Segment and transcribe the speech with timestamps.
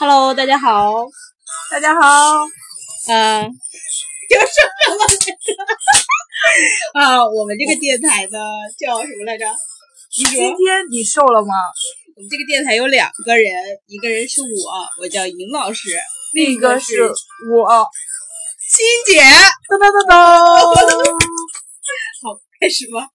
[0.00, 1.04] Hello，大家好，
[1.70, 2.00] 大家好，
[3.12, 3.44] 嗯、
[4.30, 5.28] 又说什么来着？
[6.98, 8.38] 啊，我们这个电台呢
[8.78, 9.44] 叫什么来着？
[10.16, 11.52] 你说今，天你瘦了吗？
[12.16, 13.52] 我们这个电台有两个人，
[13.88, 14.48] 一个人是我，
[15.02, 15.90] 我叫尹老师，
[16.32, 17.02] 另另一个是是
[17.52, 17.86] 我，
[18.72, 19.20] 欣姐。
[19.20, 20.16] 噔噔噔噔，
[22.24, 23.06] 好，开始吧。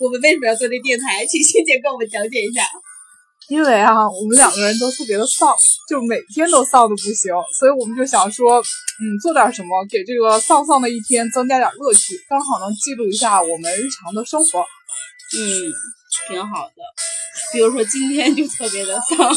[0.00, 1.24] 我们为什么要做这电台？
[1.24, 2.66] 请欣姐跟我们讲解一下。
[3.48, 5.54] 因为啊，我们两个人都特别的丧，
[5.88, 8.58] 就每天都丧的不行，所以我们就想说，
[9.00, 14.60] 嗯，做点什么给这个丧丧的一天增加点乐趣，刚好能记录一下我们日常的生活。
[15.36, 15.72] 嗯，
[16.28, 16.74] 挺好的。
[17.52, 19.30] 比如说今天就特别的丧，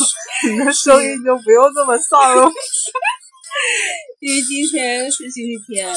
[0.50, 2.50] 你的声音就不用这么丧了。
[4.22, 5.94] 因为今天是星期天。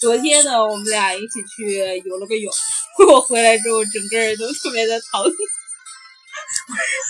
[0.00, 2.52] 昨天呢，我们俩一起去游了个泳，
[3.08, 5.22] 我回来之后整个人都特别的疼，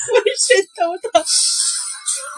[0.09, 1.25] 浑身都疼。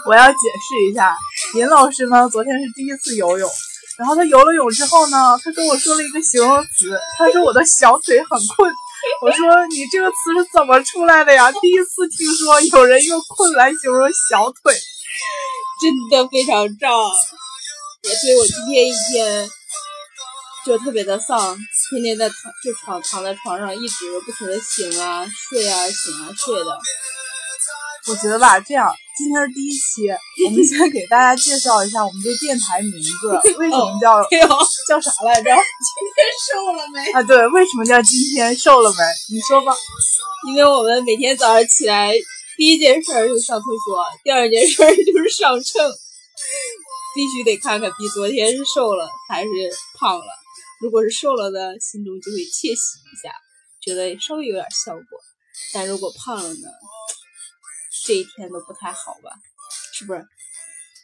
[0.06, 1.16] 我要解释一下，
[1.54, 3.50] 尹老师呢，昨天是第一次游泳，
[3.98, 8.72] 然后他游了泳之后呢，他跟我说了一个形容词，他说我的小腿很困。
[9.22, 11.50] 我说你这个词是怎么出来的呀？
[11.52, 14.74] 第一次听说有人用困来形容小腿。
[15.80, 19.50] 真的非常胀，所以我今天一天
[20.64, 21.56] 就特别的丧，
[21.90, 26.78] 天天在躺就床躺在床上，一直不停的醒啊睡啊醒啊睡的。
[28.06, 30.08] 我觉得吧，这样今天是第一期，
[30.46, 34.22] 我们先给大家介绍一下我们这电台名字， 为什么叫、
[34.86, 35.48] 叫啥来着？
[35.48, 37.12] 今天瘦了没？
[37.12, 38.98] 啊，对，为什么叫今天瘦了没？
[39.34, 39.74] 你说吧。
[40.48, 42.12] 因为我们每天早上起来，
[42.58, 45.90] 第一件事儿就是上厕所，第二件事儿就是上秤，
[47.14, 49.48] 必须得看看比昨天是瘦了还是
[49.98, 50.43] 胖了。
[50.80, 53.32] 如果是瘦了呢，心中就会窃喜一下，
[53.80, 55.18] 觉得稍微有点效果；
[55.72, 56.68] 但如果胖了呢，
[58.06, 59.30] 这一天都不太好吧？
[59.92, 60.26] 是不是？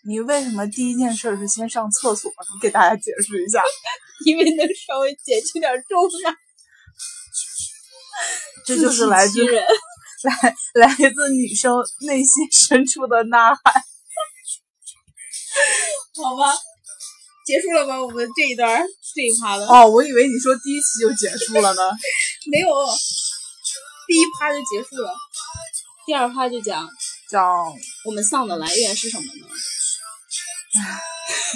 [0.07, 2.31] 你为什么第一件事是先上厕所？
[2.55, 3.63] 你给大家解释一下。
[4.27, 6.37] 因为能稍微减轻点重量。
[8.67, 9.41] 这就是来自。
[10.23, 11.75] 来来自女生
[12.07, 13.83] 内心深处的呐喊。
[16.23, 16.53] 好吧，
[17.51, 18.01] 结束了吗？
[18.01, 18.81] 我们这一段
[19.13, 19.67] 这一趴的。
[19.67, 21.83] 哦，我以为你说第一期就结束了呢。
[22.47, 22.69] 没有，
[24.07, 25.13] 第一趴就结束了，
[26.07, 26.89] 第二趴就讲
[27.29, 27.45] 讲
[28.05, 29.49] 我们丧的来源是什么呢？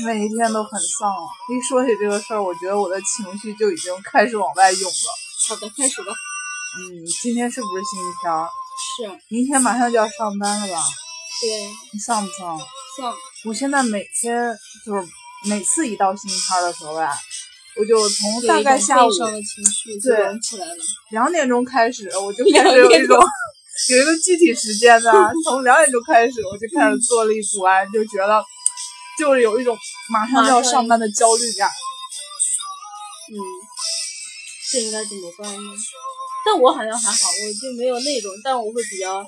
[0.04, 1.30] 每一天都很丧啊！
[1.48, 5.08] 一说起这个事儿，我觉得我的情绪就已经开始往外涌了。
[5.48, 6.12] 好的，开始吧。
[6.76, 8.32] 嗯，今天是不是星期天？
[9.14, 10.82] 是，明天马上就要上班了吧？
[11.40, 12.58] 对，你丧不丧？
[12.98, 14.52] 丧，我现在每天
[14.84, 15.06] 就是
[15.44, 17.12] 每次一到星期天的时候吧，
[17.76, 20.74] 我就从大概下午悲伤的情绪起来了。
[21.10, 23.18] 两点钟开始，我就 开始有一种
[23.90, 25.12] 有一个具体时间的，
[25.44, 28.42] 从两点钟开始我就开始坐立不安，就觉得
[29.18, 29.76] 就是有一种
[30.10, 31.68] 马上就要上班的焦虑感。
[33.28, 33.36] 嗯，
[34.72, 35.70] 这应该怎么办呢？
[36.46, 39.24] 但我好像还好，我就没有那种，但我会比较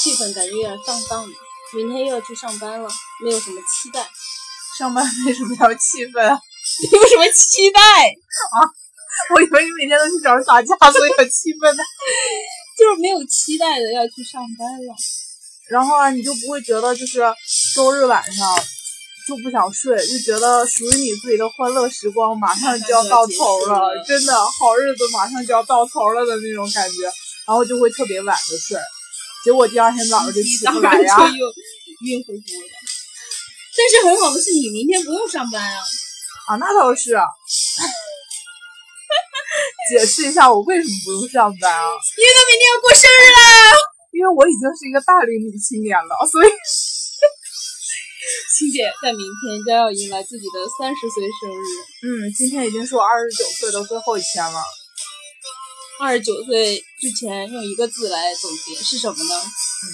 [0.00, 1.34] 气氛，感觉有点荡荡的。
[1.76, 2.88] 明天又要去上班了，
[3.22, 4.08] 没有什么期待，
[4.78, 6.38] 上班为什么要气愤啊？
[6.82, 8.56] 你 有什么期待啊，
[9.34, 11.82] 我以为你每天都去找人打架，所以很气愤呢。
[12.78, 14.94] 就是没有期待的要去上班了。
[15.68, 17.20] 然后啊，你就不会觉得就是
[17.74, 18.46] 周日晚上
[19.26, 27.02] 就不想睡，就觉得属于你自己的欢乐时光马上就要到头了， 真的好日子马上就要到头了的那种感觉，
[27.48, 28.78] 然后就会特别晚的睡，
[29.44, 31.16] 结果第二天早上就起不来呀。
[31.18, 31.46] 就又
[32.06, 32.77] 晕乎乎的。
[33.78, 35.78] 但是很好的是，你明天不用上班啊。
[36.48, 37.14] 啊，那倒是。
[39.88, 41.80] 解释一下我为什么不用上班啊？
[42.18, 43.38] 因为他明天要过生日啦。
[44.10, 46.50] 因为我已经是一个大龄女青年了，所以
[48.58, 51.62] 青姐在明天将要迎来自己的三十岁生日，
[52.02, 54.60] 嗯，今天已经是我二十九岁的最后一天了。
[56.00, 59.34] 二十九岁之前用一个字来总结是什么呢？
[59.40, 59.86] 嗯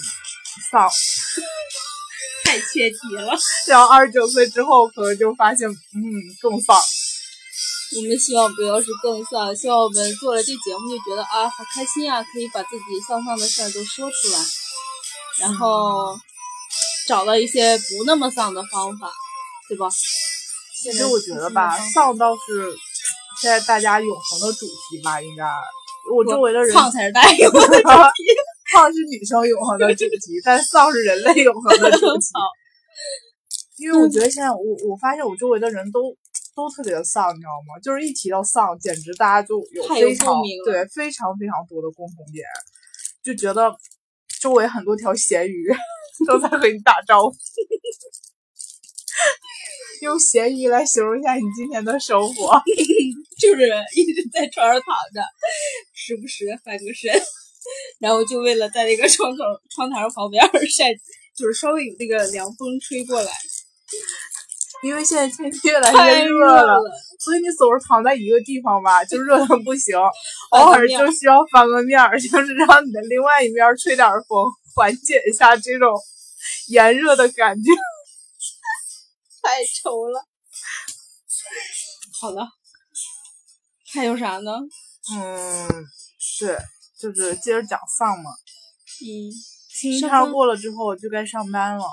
[0.72, 0.88] 丧，
[2.54, 3.32] 太切题了。
[3.66, 5.74] 然后二十九岁之后，可能就发现，嗯，
[6.40, 6.76] 更丧。
[7.96, 14.38] 我们希望不要是更丧，希望我们做了这节目就觉得啊好开心啊，可以把自己丧丧的事儿都说出来，
[15.40, 16.16] 然后
[17.06, 19.10] 找到一些不那么丧的方法，
[19.68, 19.86] 对吧？
[20.82, 22.76] 其实我觉得吧，丧倒是
[23.40, 25.44] 现在大家永恒的主题吧，应该。
[26.12, 28.24] 我周围的人胖才是大家永恒的主题。
[28.76, 32.26] 胖是女生永恒的主题，但丧是人类永恒的主题。
[33.78, 36.16] 因为我觉得现在我我发现我周围的人都
[36.54, 37.78] 都特别的丧，你知道吗？
[37.82, 42.46] 就是一提到丧，简直大家就有非常对非常非常多的共同点，
[43.22, 43.74] 就觉得
[44.40, 45.66] 周围很多条咸鱼
[46.26, 47.34] 都在和你打招呼。
[50.02, 52.62] 用咸鱼来形容一下你今天的生活，
[53.40, 53.62] 就是
[53.96, 55.22] 一直在床上躺着，
[55.94, 57.10] 时不时翻个身，
[57.98, 60.92] 然后就为了在那个窗口窗台旁边晒，
[61.36, 63.32] 就是稍微有那个凉风吹过来。
[64.82, 66.78] 因为现在天气越来越热了，
[67.18, 69.96] 所以你总是躺在一个地方吧，就热的不行。
[70.50, 75.88] 偶尔就需要翻个面儿，就是让你的另外一面吹点风，缓解一下这种
[76.68, 77.70] 炎热的感觉。
[79.42, 80.26] 太愁了。
[82.20, 82.46] 好了，
[83.92, 84.52] 还有啥呢？
[85.14, 85.68] 嗯，
[86.40, 86.58] 对，
[87.12, 88.30] 就是接着讲丧嘛。
[89.02, 89.30] 嗯。
[89.74, 91.84] 星期天过了之后就该上班了，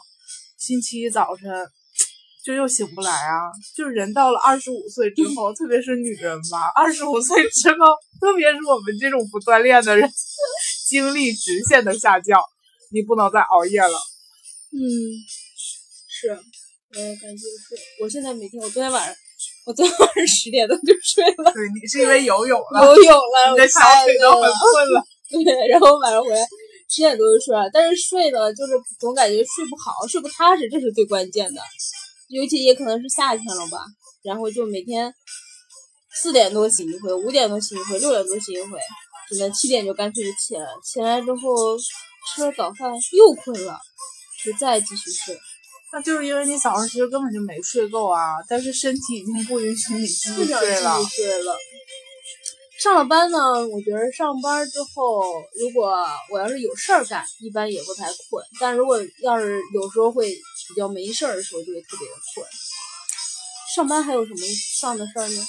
[0.56, 1.52] 星期一早晨
[2.46, 3.50] 就又醒不来啊！
[3.76, 7.78] 就是人到了二十五岁之后， 特别是女人吧，二十五岁之后，
[8.22, 10.08] 特别是我们这种不锻炼的人，
[10.88, 12.40] 精力直线的下降，
[12.92, 13.98] 你不能再熬夜了。
[14.74, 14.78] 嗯，
[16.08, 16.30] 是。
[16.94, 19.16] 我也感觉是，我现在每天，我昨天晚上，
[19.66, 21.52] 我昨天晚上十点多就睡了。
[21.54, 22.84] 对，你是因为游泳了。
[22.84, 25.04] 游泳了，你的小腿都很困了。
[25.30, 26.42] 对，然后晚上回来
[26.90, 31.62] 十点多就睡了，但是睡了就是总感觉睡不好，睡不踏实，这是最关键的。
[32.30, 33.86] 尤其也可能是夏天了吧，
[34.24, 35.14] 然后就每天
[36.14, 38.80] 四点多醒一回，五点多醒一回，六点多醒一回，
[39.30, 40.72] 只能七点就干脆就起来了。
[40.84, 43.78] 起来之后吃了早饭又困了，
[44.44, 45.38] 就再继续睡。
[45.94, 51.04] 那就是因为你早上其实根本就没睡够啊，但是身体已经不允许你继续睡了。
[51.04, 51.56] 睡了。
[52.82, 55.22] 上了班呢，我觉得上班之后，
[55.60, 55.94] 如果
[56.32, 58.44] 我要是有事儿干，一般也不太困。
[58.60, 62.48] 但如果要是有时候会比较没事儿的时候，就会特别的困。
[63.76, 64.40] 上班还有什么
[64.80, 65.46] 丧的事儿呢？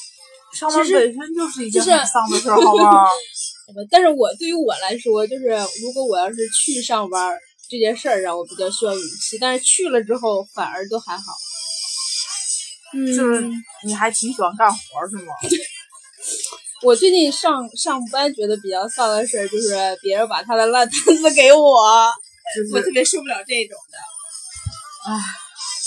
[0.52, 3.06] 上班本身就是一件很丧的事儿，好吧？
[3.90, 5.44] 但是我对于我来说，就是
[5.80, 7.38] 如果我要是去上班。
[7.72, 11.22] 这件事儿让我比较需要勇气，但是去了之后反而都还好。
[12.92, 13.42] 嗯，就是
[13.86, 14.78] 你还挺喜欢干活
[15.08, 15.32] 是吗？
[16.82, 22.12] 我最近上上班觉得比较丧的事儿就是别人把他的烂摊子给我，
[22.74, 25.10] 我特别受不了这种的。
[25.10, 25.18] 唉，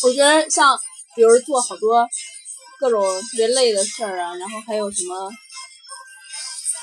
[0.03, 0.75] 我觉得像
[1.15, 2.07] 比如做好多
[2.79, 5.29] 各种特别累的事儿啊，然后还有什么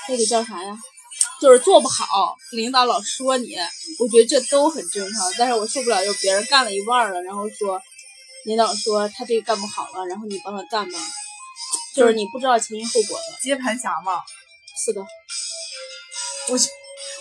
[0.07, 0.77] 那个叫啥呀？
[1.43, 3.57] 就是做不好，领导老说你，
[3.99, 5.29] 我觉得这都很正常。
[5.37, 7.77] 但是我受不了，就别人干了一半了，然后说
[8.45, 10.97] 领导说他这个干不好了，然后你帮他干吧，
[11.93, 14.21] 就是你不知道前因后果的接盘侠嘛。
[14.85, 15.01] 是的，
[16.47, 16.57] 我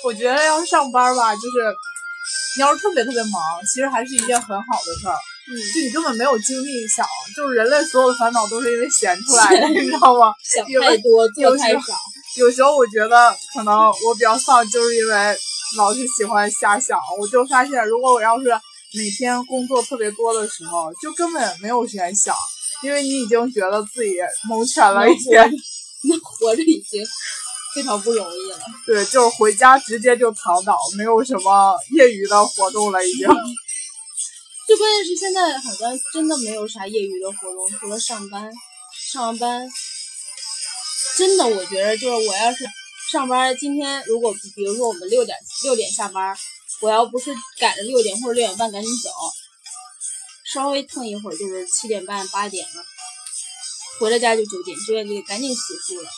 [0.04, 1.74] 我觉得要是上班吧，就是
[2.56, 3.42] 你要是特别特别忙，
[3.74, 5.16] 其实还是一件很好的事儿。
[5.50, 7.04] 嗯，就你根本没有精力想，
[7.34, 10.32] 就是人类所有的烦恼都是因为闲出来的， 你知道吗？
[10.44, 11.98] 想太多，做太少。
[12.36, 15.36] 有时候我觉得可能我比较丧，就是因为
[15.76, 16.98] 老是喜欢瞎想。
[17.18, 18.44] 我就发现，如果我要是
[18.94, 22.34] 每天工作特别多的时候，就根本没有时间想，
[22.82, 24.16] 因为你已经觉得自己
[24.48, 25.52] 蒙圈了一天，
[26.04, 27.04] 那活着已经
[27.74, 28.58] 非常不容易了。
[28.86, 33.28] 对，就是回家直接就躺倒，没有什么业余的活动了，已经。
[34.66, 38.50] 最关键是现在好像真的没有啥业余的活动，除了上班，
[39.12, 39.68] 上完班。
[41.16, 42.66] 真的，我觉得就是我要是
[43.10, 46.36] 上班，今天如果比如说我们六点六点下班，
[46.80, 49.10] 我要不是赶着六点或者六点半赶紧走，
[50.52, 52.84] 稍微腾一会儿就是七点半八点了，
[54.00, 56.08] 回了家就九点，九点就得赶紧洗漱了，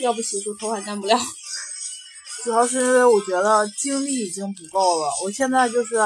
[0.00, 1.18] 要不洗漱头发干不了。
[2.44, 5.96] 主要是因为我觉得精力已经不够了，我现在就是。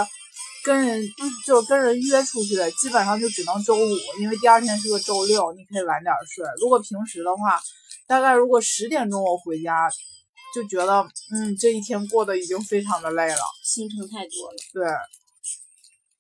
[0.67, 1.01] 跟人
[1.47, 3.89] 就跟人约出去的，基本上就只能周五，
[4.21, 6.45] 因为第二天是个周六，你可以晚点睡。
[6.61, 7.57] 如果平时的话，
[8.09, 9.89] 大概如果十点钟我回家，
[10.53, 14.57] 就觉得嗯，这一天过得已经非常的累了，行程太多了。
[14.75, 14.85] 对，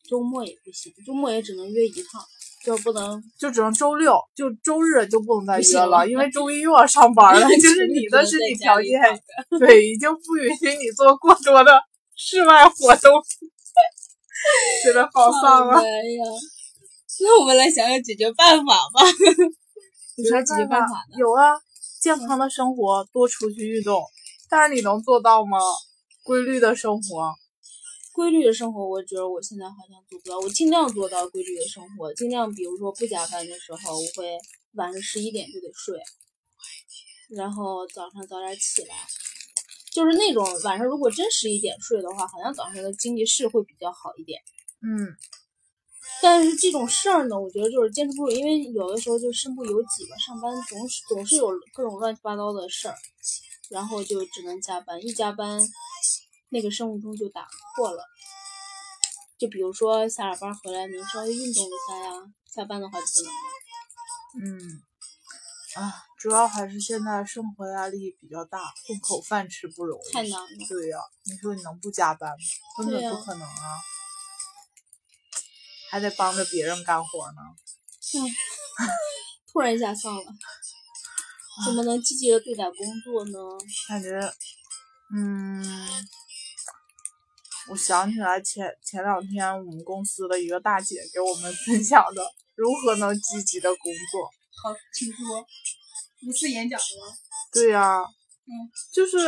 [0.08, 2.22] 周末也不行，周末也只能约一趟，
[2.64, 7.48] 就不能就只能周六，就周日就不能再约了，因为周一又要上班了。
[7.48, 8.88] 就是你的身体条件，
[9.58, 11.80] 对，已经不允许你做过多的
[12.14, 13.12] 室外活动。
[14.84, 15.80] 觉得好丧啊！
[17.20, 19.00] 那我们来想想解决办法吧。
[20.16, 21.18] 有啥解决办法呢？
[21.18, 21.58] 有啊，
[22.00, 24.02] 健康的生活，多出去运动。
[24.48, 25.58] 但是你能做到吗？
[26.22, 27.32] 规律的生活，
[28.12, 30.38] 规律的生活，我觉得我现在好像做不到。
[30.38, 34.36] 我尽量做到规律的生活，尽量比如说不加班的时候，我会
[34.74, 35.98] 晚上十一点就得睡，
[37.36, 38.94] 然后早上早点起来。
[39.96, 44.38] 就是那种晚上如果真十一点睡的话，好像早上的精力是会比较好一点。
[44.82, 45.16] 嗯，
[46.20, 52.94] 但是这种事儿呢，我觉得就是坚持不住，因为有的时候就身不由己吧，上班总是总是有各种乱七八糟的事儿，
[53.70, 55.66] 然后就只能加班，一加班
[56.50, 58.04] 那个生物钟就打破了。
[59.38, 62.12] 就比如说下了班回来能稍微运动一下呀，
[62.54, 63.40] 下班的话就不能了。
[64.44, 70.12] 嗯，啊，主要还是现在生活压力比较大，混口饭吃不容易。
[70.12, 70.48] 太难了。
[70.68, 72.36] 对呀、你说你能不加班吗？
[72.78, 73.78] 根本不可能啊，
[75.90, 77.40] 还得帮着别人干活呢。
[79.52, 80.24] 突然一下丧了，
[81.64, 83.38] 怎么能积极的对待工作呢？
[83.88, 84.18] 感觉，
[85.14, 85.62] 嗯，
[87.70, 92.22] 我想起来前前两天我们公司的一个大姐给我们分享的
[92.54, 94.30] 如何能积极的工作。
[94.62, 95.46] 好，请说。
[96.26, 97.14] 五次演讲吗？
[97.52, 98.50] 对呀、嗯，
[98.92, 99.18] 就是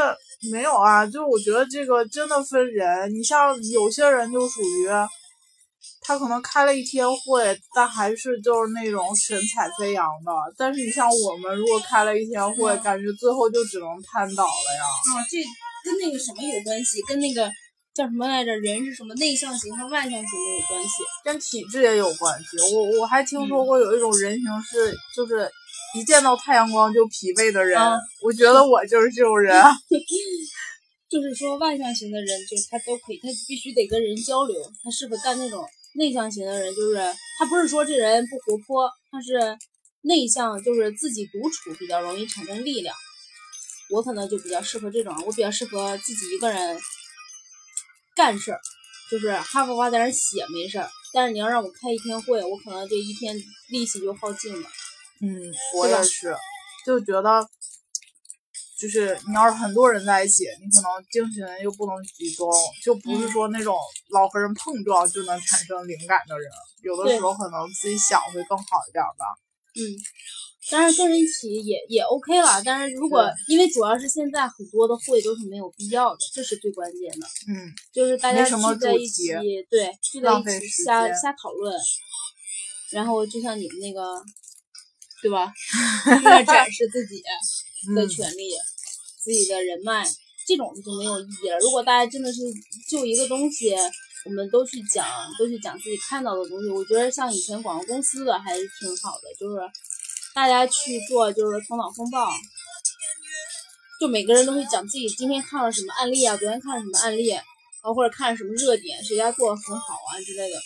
[0.51, 3.15] 没有啊，就是我觉得这个真的分人。
[3.15, 4.89] 你像有些人就属于，
[6.01, 10.33] 他可能开了一天会，但还是就是那种神采飞扬的。
[10.57, 14.85] 但是你像我们，如果开了一天会，嗯感觉最后就只能瘫倒了呀。
[14.85, 15.39] 啊，这
[15.85, 17.01] 跟那个什么有关系？
[17.09, 17.51] 跟那个
[17.95, 18.53] 叫什么来着？
[18.59, 20.89] 人是什么内向型和外向型的有关系？
[21.25, 22.75] 跟体质也有关系。
[22.75, 25.51] 我我还听说过有一种人型是，就是
[25.95, 27.81] 一见到太阳光就疲惫的人。
[27.81, 29.55] 啊我觉得我就是这种人。
[31.09, 34.55] 就是说外向型的人，就是他都可以，他必须得跟人交流，
[34.85, 35.65] 他适合干那种
[35.95, 36.97] 内向型的人，就是
[37.39, 39.57] 他不是说这人不活泼，他是
[40.03, 42.95] 内向，就是自己独处比较容易产生力量。
[43.91, 46.79] 我可能就比较适合这种，我比较适合自己一个人
[48.15, 48.61] 干事儿，
[49.11, 53.35] 就是哈哈哇在那儿写没事儿，但是你要让我开一天会，我可能这一天
[53.71, 54.69] 力气就耗尽了。
[55.21, 56.35] 嗯，我也是，
[56.87, 57.49] 就觉得，
[58.79, 62.49] 就是你要是很多人在一起，你可能精神又不能集中，
[62.85, 63.31] 就不是嗯。
[63.31, 63.77] 说那种
[64.11, 66.51] 老和人碰撞就能产生灵感的人，
[66.83, 69.27] 有的时候可能自己想会更好一点吧。
[69.75, 69.83] 嗯，
[70.71, 79.29] 但是跟人一起也也 OK 了，但是如果因为主要是现在很多的会都是没有必要的，这是最关键的，嗯，就是大家聚在一起，
[79.71, 81.75] 对，聚在一起瞎瞎讨论，
[82.91, 84.01] 然后就像你们那个，
[85.23, 85.53] 对吧？
[86.47, 87.29] 展示自己的
[88.01, 88.51] 嗯权利、
[89.23, 90.07] 自己的人脉，
[90.47, 91.59] 这种就没有意义了。
[91.59, 92.41] 如果大家真的是
[92.89, 93.75] 就一个东西，
[94.25, 95.07] 我们都去讲，
[95.39, 99.61] 都去讲自己看到的东西，我觉得像以前广告公司的还是挺好的，就是
[100.35, 102.31] 大家去做就是头脑风暴，
[104.01, 107.43] 就每个人都会讲自己今天看了什么案例啊，昨天看了什么案例，然
[107.83, 110.57] 后或者看什么热点，谁家做的很好啊之类的。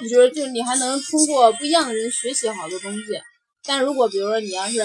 [0.00, 3.02] 我觉得就是你还能通过不一样的人学习好多东西。
[3.68, 4.78] 但如果比如说你要是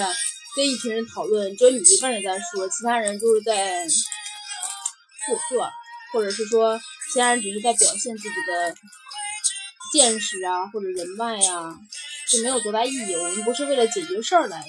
[0.54, 5.70] 跟一群人讨论，只有你一个人在说，其他人就是在附和，
[6.12, 6.78] 或者是说
[7.10, 8.74] 其他人只是在表现自己的
[9.90, 11.74] 见识啊或者人脉呀，
[12.30, 13.16] 就没有多大意义。
[13.16, 14.62] 我们不是为了解决事儿来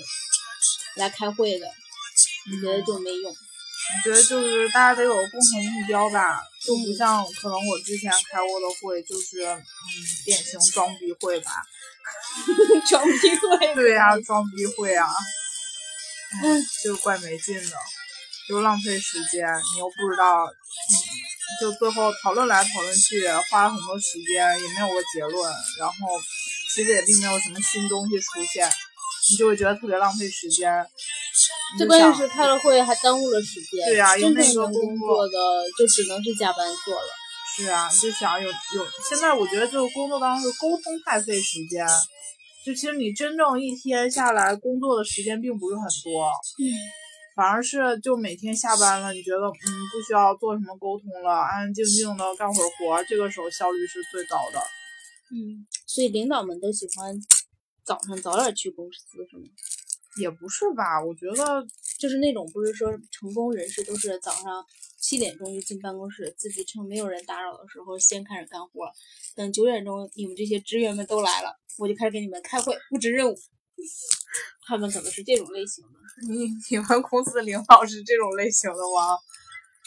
[0.96, 3.36] 来开会的，我觉得就没用。
[3.88, 9.62] 我觉得就是大家得有共同目标吧，就不像可能我之前开过的会，就是嗯
[10.26, 11.52] 典型装逼会吧。
[12.90, 15.08] 装逼会，对呀、装逼会啊，
[16.84, 17.78] 就怪没劲的，
[18.48, 20.94] 就浪费时间，你又不知道，嗯，
[21.62, 25.96] 就最后讨论来讨论去，花了很多时间，也没有个结论，然后
[26.74, 28.70] 其实也并没有什么新东西出现，
[29.32, 30.86] 你就会觉得特别浪费时间。
[31.78, 33.86] 最关键想是开了会还耽误了时间。
[33.88, 35.34] 对啊有真那个正能工工作作的
[35.78, 37.08] 就只能是加班做了。
[37.58, 41.88] 是啊，就想有有，现在我觉得就是工作当中的沟通太费时间。
[42.66, 46.26] 就其实你真正一天下来工作的时间并不是很多，
[46.60, 46.66] 嗯，
[47.36, 54.60] 反而是就每天下班了，你觉得嗯不需要做什么沟通了，安安静静的干会儿活，这个时候效率是最高的。
[55.32, 57.16] 嗯，所以领导们都喜欢
[57.86, 59.44] 早上早点去公司，是吗？
[60.18, 61.66] 也不是吧，我觉得
[62.00, 64.66] 就是那种不是说成功人士都是早上
[65.00, 68.90] 七点钟就进办公室，自己趁没有人打扰的时候先开始干活，
[69.36, 73.36] 等九点钟你们这些职员们都来了，我就开始给你们开会布置任务。
[74.66, 76.00] 他们可能是这种类型的。
[76.28, 79.18] 你 你们公司领导是这种类型的吗？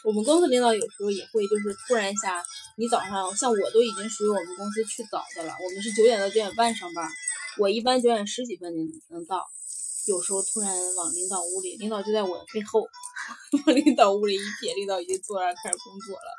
[0.05, 2.45] 我们公司领导有时候也会，就是突然一下，
[2.77, 7.09] 你早上像我都已经属于我们公司去早的了，我们是九点到九点半上班，
[7.59, 9.45] 我一般九点十几分能能到，
[10.09, 12.81] 有时候突然往领导屋里，领导就在我背后，
[13.67, 16.31] 往 领导屋里一瞥，领导已经坐那儿开始工作了，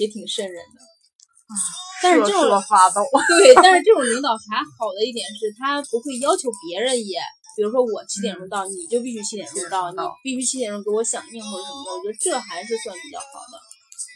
[0.00, 0.80] 也挺瘆人的。
[0.80, 1.54] 啊
[2.02, 3.00] 但是这瑟种瑟发抖。
[3.38, 7.20] 对，但是这种领导还好的一点是他不会要求别人也，
[7.54, 13.54] 比如说我七点钟到，你就必须七点钟到，你必须七点钟给我响应或者什么的，我觉得这还是算比较好的。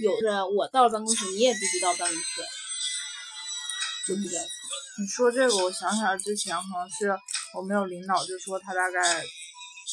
[0.02, 2.42] 有的我到了办公室，你也必须到办公室，
[4.14, 7.14] 你说这个，我想起来之前好像是
[7.54, 9.22] 我们有领导就说他大概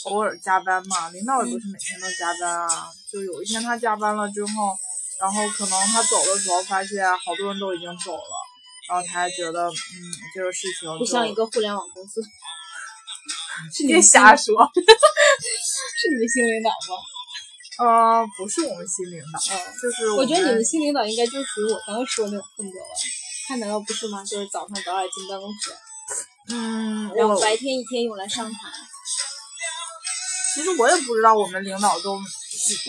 [0.06, 2.92] 偶尔加班嘛，领导也不是每天都加班啊。
[3.12, 4.78] 就有一天他加班了之后，
[5.20, 8.24] 然后可能他走的时候发现好多人都已经走了，
[8.90, 9.74] 然后他还觉得嗯
[10.36, 12.22] 这个事情不像一个互联网公司。
[13.72, 16.98] 是你别瞎说，是你们新领导吗？
[17.80, 19.40] 呃，不是我们新领导，
[19.80, 22.86] 就是我觉得你们新领导应该就属于我刚刚说的那种风格吧？
[23.48, 24.24] 他难道不是吗？
[24.24, 25.72] 就是早上早点进办公室，
[26.50, 28.58] 嗯，然后白天一天用来上台。
[30.56, 32.16] 其实我也不知道我们领导都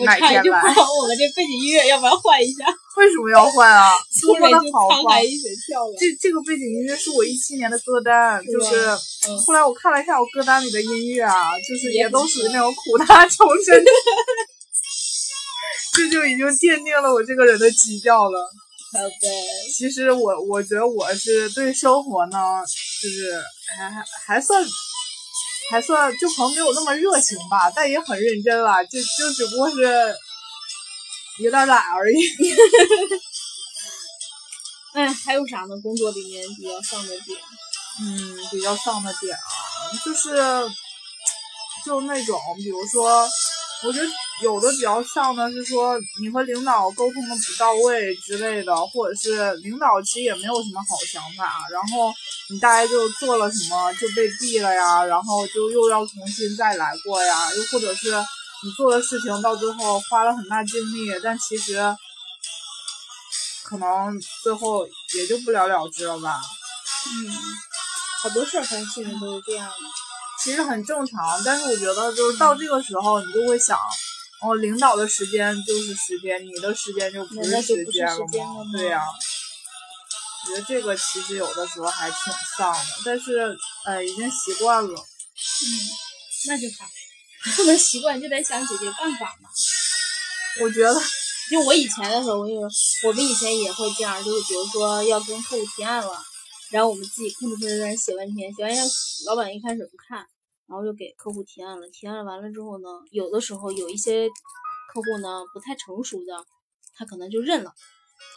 [0.05, 0.61] 哪天来。
[0.61, 2.63] 我们这背景音乐要不要换一下？
[2.95, 3.97] 为什么要换啊？
[4.21, 5.19] 多么的好换！
[5.99, 8.95] 这这个背景音乐是我一七年的歌单，就是
[9.45, 13.83] 后来我看了一下我歌单里的音乐啊，就是也都属于那种苦大仇深。
[15.95, 18.47] 这就已经奠定了我这个人的基调了。
[19.75, 22.63] 其实我我觉得我是对生活呢，
[23.01, 23.43] 就是
[23.77, 24.65] 还还还算。
[25.71, 29.81] 还算就可能没有那么热情吧，但也很认真了，就就只不过是
[31.39, 32.17] 有点懒而已。
[34.93, 35.75] 哎，还有啥呢？
[35.81, 37.39] 工作里面比较丧的点？
[37.99, 39.41] 嗯，比较丧的点啊，
[40.05, 40.35] 就是
[41.83, 43.27] 就那种，比如说，
[43.85, 44.05] 我觉得
[44.41, 52.13] 有的比较像的是说你和领导沟通的不到位之类的，或者是领导其实也没有什么好想法，然后。
[52.47, 58.11] 你大概就做了什么就被毙了呀，然后就又要重新再来过呀，又或者是
[58.63, 61.73] 你做的事情到最后花了很大精力，但其实
[63.63, 66.39] 可能最后也就不了了之了吧。
[67.07, 67.33] 嗯，
[68.21, 69.75] 好多事儿反正现在都是这样的，
[70.43, 71.43] 其实很正常。
[71.43, 73.75] 但是我觉得就是到这个时候，你就会想，
[74.41, 78.71] 哦，领导的时间就是时间，你的时间就不是时间了吗？
[78.77, 79.01] 对呀。
[80.47, 82.17] 觉得这个其实有的时候还挺
[82.55, 84.93] 丧的，但是呃已经习惯了。
[84.93, 85.67] 嗯，
[86.47, 86.85] 那就好，
[87.55, 89.49] 不能习惯就得想解决办法嘛。
[90.61, 90.93] 我觉得，
[91.49, 92.61] 就我以前的时候，我有
[93.05, 96.23] 我们以前也会这样，就是比如说要跟客户提案了，
[96.69, 98.85] 然后我们自己吭哧吭哧在那写半天，写完天
[99.25, 100.27] 老板一开始不看，
[100.67, 106.45] 然后就给客户提案了，提案完了之后呢，有的时候有一些客户呢不太成熟的，
[106.95, 107.71] 他可能就认了。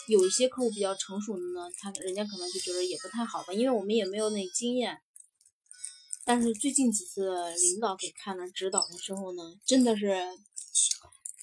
[0.08, 4.98] 有一些客户比较成熟的呢，他人家可能就觉得也不太好吧，因为我们也没有那经验。
[6.24, 10.22] 但是最近几次领导给看了指导的时候呢，真的是，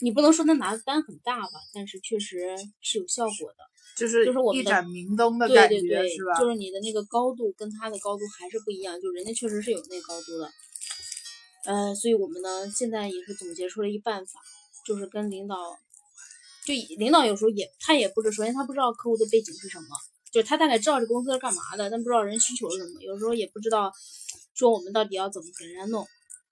[0.02, 3.64] 你不能说他拿的单很大吧，但是确实是有效果的，
[3.98, 6.38] 就是就是我们一盏明灯的感觉是吧？
[6.38, 10.52] 就是你的那个高度跟他的高度还是不一样，就人家确实是有那高度的。
[11.66, 14.40] 呃，所以我们呢现在也是总结出了一办法，
[14.86, 15.56] 就是跟领导。
[16.66, 19.86] 就领导有时候也，他也不知，首先他不知道客户的背景是什么，
[20.32, 23.00] 就是他大概知道这公司是干嘛的，但不知道人需求是什么。
[23.04, 23.92] 有时候也不知道
[24.56, 26.04] 说我们到底要怎么给人家弄，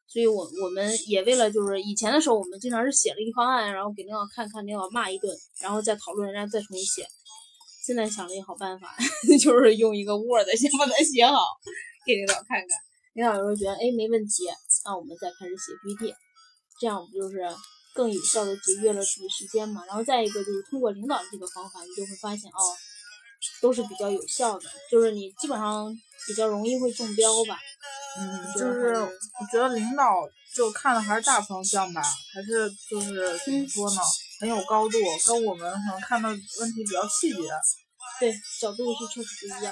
[0.07, 7.07] 所以我我们也为了就是以前的时候，我们经常是写了一个方案，然后给领导看看，领导骂一顿，然后再讨论，人家再重新写。
[7.83, 8.95] 现在想了一个好办法，
[9.41, 11.41] 就是用一个 Word 先把它写好，
[12.05, 12.69] 给领导看看。
[13.13, 14.49] 领导有时候觉得哎没问题，
[14.85, 16.13] 那我们再开始写 PPT，
[16.79, 17.37] 这样不就是？
[17.95, 22.57] 更有效的节约了自己时间嘛，然后再一个就是通过领导的这个方法，你就会发现哦，
[23.61, 25.95] 都是比较有效的，就是你基本上
[26.25, 27.59] 比较容易会中标吧。
[28.17, 32.01] 嗯，就是我觉得领导就看的还是大方向吧，
[32.33, 34.01] 还是就是怎么说呢，
[34.39, 34.97] 很有高度，
[35.27, 37.43] 跟我们可能看的问题比较细节。
[38.19, 39.71] 对，角度是确实不一样。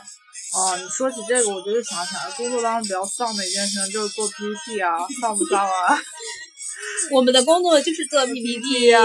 [0.54, 6.02] 哦，你说起这个，我就想起来工作当中比较丧的一件事情就是做 PPT 啊，丧不丧啊？
[7.12, 9.02] 我们的工作就是做 PPT 呀，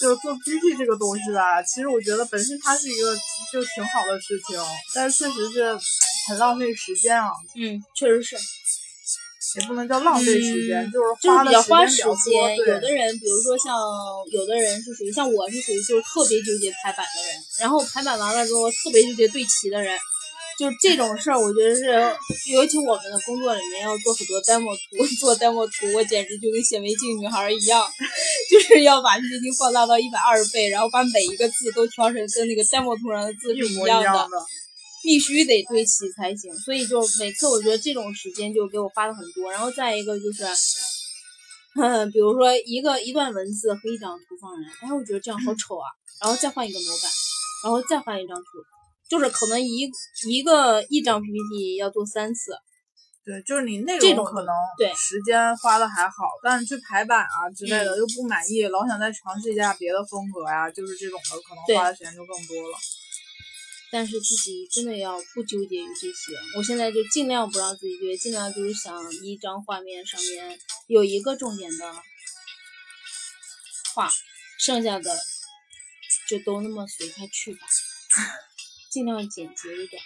[0.00, 1.62] 就做 PPT 这个东西吧。
[1.62, 3.14] 其实我觉得本身它是一个
[3.52, 4.58] 就挺好的事情，
[4.94, 5.78] 但是确实是
[6.28, 7.28] 很浪费时间啊。
[7.56, 8.36] 嗯，确实是，
[9.56, 12.56] 也不能叫浪费时间，就是就是比较花时间。
[12.56, 13.74] 有的人，比如说像
[14.30, 19.98] 有的人是属于像我是属于就是特别纠结排版的人，然后排版完了之后特别纠结对齐的人。
[20.58, 21.88] 就这种事儿，我觉得是，
[22.52, 27.80] 尤其我们的工作里面要做很多 demo 图， 做 demo 图，我简直就跟显微镜女孩一样，
[28.50, 34.36] 就是要把 PPT 放大到一百二十倍，然后把每一个字都调成跟那个 demo 图上的字是一样的，
[35.02, 36.54] 必须得对齐才行。
[36.54, 39.50] 所以就每次我觉得这种时间就给我花的很多。
[39.50, 40.44] 然后再一个就是，
[41.80, 45.86] 嗯， 比如说一个一段文字和一张图放上来，哎，我觉得这样好丑啊，
[46.20, 47.10] 然后再换一个模板，
[47.64, 48.44] 然后再换一张图。
[49.08, 49.90] 就是可能一
[50.28, 52.52] 一个一张 PPT 要做三次，
[53.24, 62.78] 对，就是你那种可能对时间花的还好，但是去排版啊之类的又不满意，老想再尝试一下别的风格呀，就是这种的可能花的时间就更多了。
[63.92, 71.94] 但是自己真的要不纠结于这些，我现在就尽量不让自己纠结，尽量就是想一张画面上面有一个重点的
[73.94, 74.10] 画，
[74.58, 75.18] 剩下的
[76.28, 77.60] 就都那么随它去吧，
[78.90, 80.00] 尽量简洁一点。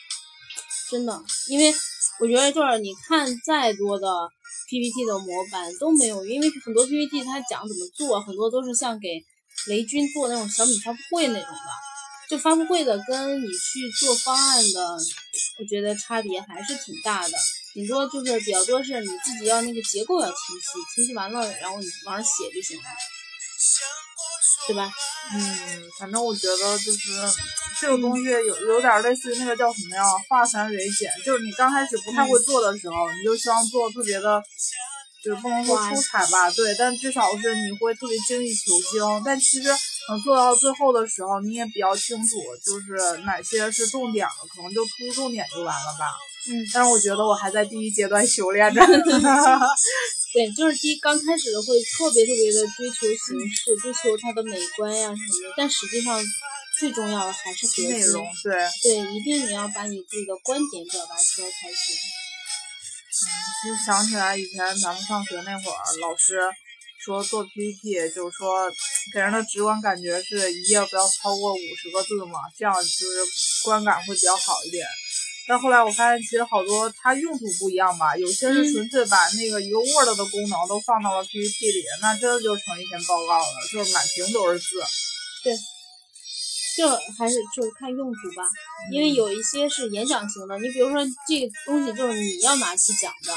[0.90, 1.74] 真的，因为
[2.20, 4.06] 我觉得就是你看再多的
[4.68, 9.22] PPT 的模板都没有，因为很多 PPT 它讲怎么做，很多都是像给
[9.66, 11.70] 雷军做那种小米发布会那种的，
[12.28, 14.96] 就发布会的跟你去做方案的，
[15.58, 17.34] 我觉得差别还是挺大的。
[17.74, 22.84] 顶多就是比较多是你自己要那个结构要清晰，清晰完了，然后你往上写就行了，
[24.68, 24.92] 对吧？
[25.32, 27.10] 嗯，反正我觉得就是
[27.80, 31.10] 这个东西有有点类似于那个叫什么呀，化繁为简。
[31.24, 34.42] 就是你刚开始不太会做的时候，你就希望做特别的，
[35.24, 39.22] 就是不能说出彩吧，对，但至少是你会特别精益求精。
[39.24, 39.68] 但其实
[40.08, 46.04] 等做到最后的时候，你也比较清楚，就是哪些是重点了，可能就突出重点就完了吧。
[46.46, 48.84] 嗯，但是我觉得我还在第一阶段修炼着。
[50.34, 56.20] 对，就是第一刚开始的会特别特别的追求形式，追求它的美观呀什么的，但实际上
[56.78, 58.26] 最重要的还是内容。
[58.42, 61.96] 对对，一定你要把你自己的观点表达出来才行。
[63.14, 63.24] 嗯，
[63.62, 66.40] 其实想起来以前咱们上学那会儿，老师
[67.04, 68.64] 说做 PPT，就是说
[69.12, 73.06] 给人的直观感觉是一页不要超过五十个字嘛，这样就是
[73.62, 74.86] 观感会比较好一点。
[75.46, 84.80] 但后来我发现，其实好多它用途不一样吧，有些是纯粹把那个一个 Word 的功能都放到了 PPT 里，那真的就成一篇报告了，就是满屏都是字。
[85.44, 85.54] 对，
[86.78, 86.88] 就
[87.18, 88.42] 还是就是看用途吧，
[88.90, 93.34] 因为有一些是演讲型的，你比如说这个东西就是你要拿去讲的，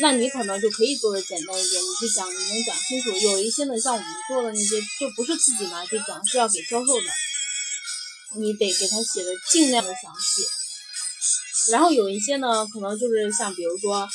[0.00, 3.10] 那你可能就可以做的简单一点，你去讲你能讲清楚。
[3.12, 7.06] 有一些呢，像我们做的那些，就不是自己拿去讲，是要给销售的，
[8.40, 10.42] 你得给他写的尽量的详细。
[11.70, 14.06] 然后有一些呢，可能就是像比如说，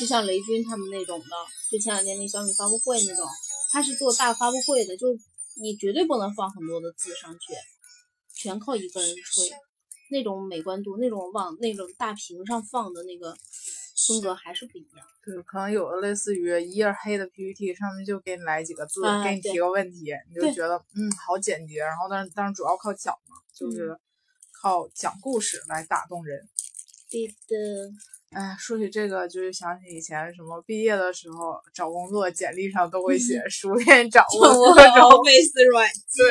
[0.00, 1.26] 就像雷军他们那种的，
[1.70, 3.26] 就前两天那小米发布会那种，
[3.70, 5.08] 他是做大发布会的，就
[5.60, 7.52] 你绝对不能放很多的字上去，
[8.34, 9.50] 全靠一个人吹，
[10.10, 13.36] 那种美观度，那种往那种大屏上放的那个
[13.96, 15.06] 风格还是不一样。
[15.24, 23.98] 对，可能有的类似于一页黑的 PPT，上面就给你来几个字，啊给你提个问题，你就觉得嗯好简洁，然后但是但是主要靠讲嘛，就是
[24.62, 26.40] 靠讲故事来打动人。
[27.10, 34.94] 对的，哎，说起这个，就是想起以前什么毕业的时候找工作，简历上都会写熟练掌 握我各种。
[34.94, 36.24] Office 软件，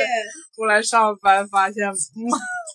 [0.56, 2.23] 后来上班发现，嗯，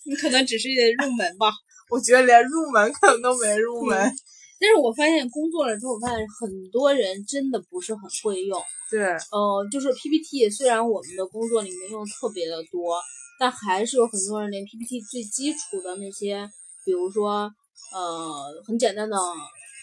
[0.05, 1.51] 你可能只是入门吧。
[1.89, 4.13] 我觉得连入门可能都没入 门。
[4.61, 8.61] 但是我发现工作了之后，我发现很多人真的不是很会用。
[8.91, 13.01] 对，呃，就是 PPT，虽然我们的工作里面用特别的多，
[13.39, 16.47] 但还是有很多人连 PPT 最基础的那些，
[16.85, 17.51] 比如说
[17.95, 19.17] 呃很简单的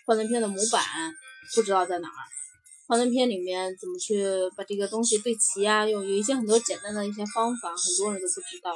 [0.06, 0.84] 幻灯片的模板
[1.56, 2.22] 不知道在哪儿，
[2.88, 4.24] 幻灯片里面怎么去
[4.56, 8.76] 把这个东西对齐啊，有有一些很多简单的一些方法，很多人都不知道。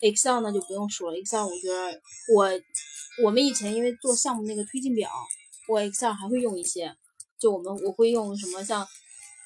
[0.00, 1.98] Excel 呢就不用说了，Excel 我觉得
[2.34, 2.50] 我
[3.22, 5.10] 我们以前因为做项目那个推进表，
[5.68, 6.92] 我 Excel 还会用一些，
[7.40, 8.86] 就我们我会用什么像。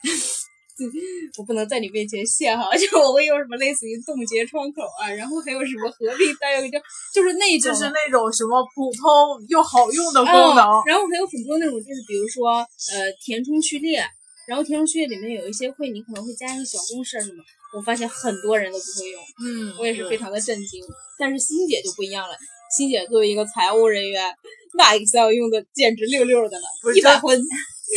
[1.37, 6.78] 我不能在你面前现哈， 就是我会用什么类似于冻结窗口啊，然后还有什么合并单元就
[7.12, 9.02] 就是那种就是那种什么普通
[9.48, 10.62] 又好用的功能。
[10.62, 12.59] 嗯然后还有很多那种就是比如说
[12.94, 14.07] 呃填充序列，
[14.46, 17.42] 然后填充序列里面有一些会你可能会加一些小公式什么，
[17.76, 20.81] 我发现很多人都不会用，嗯，我也是非常的震惊。
[21.18, 22.37] 但是欣姐就不一样了，
[22.76, 24.35] 欣姐作为一个财务人员，
[24.76, 27.40] 那 Excel 用的简直溜溜的了不，是这一百分。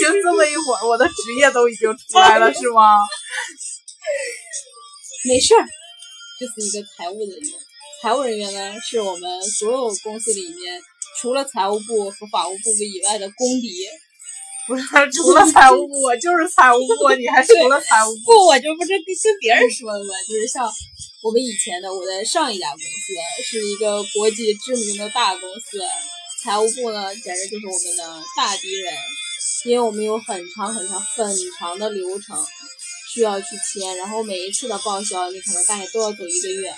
[0.02, 2.96] 就这么一会儿，我的职业都已经出来了，是吗？
[5.28, 5.68] 没事儿，
[6.40, 7.38] 就是一个财务人员。
[8.02, 10.82] 财务人员呢，是我们所有公司里面
[11.20, 13.70] 除了财务部和法务部以外的公敌。
[14.68, 18.32] 不是，除了财务部，我就是财务部，你还 除了财务部？
[18.32, 20.72] 不，我就不是跟跟别人说的嘛，就是像
[21.22, 23.14] 我们以前的，我在上一家公司
[23.46, 25.80] 是一个国际知名的大公司，
[26.44, 28.92] 财务部呢简直就是我们的大敌人，
[29.66, 32.44] 因为我们有很长很长很长的流程
[33.14, 36.72] 需要去签，然后每一次的报销你可能大概都要走一个月。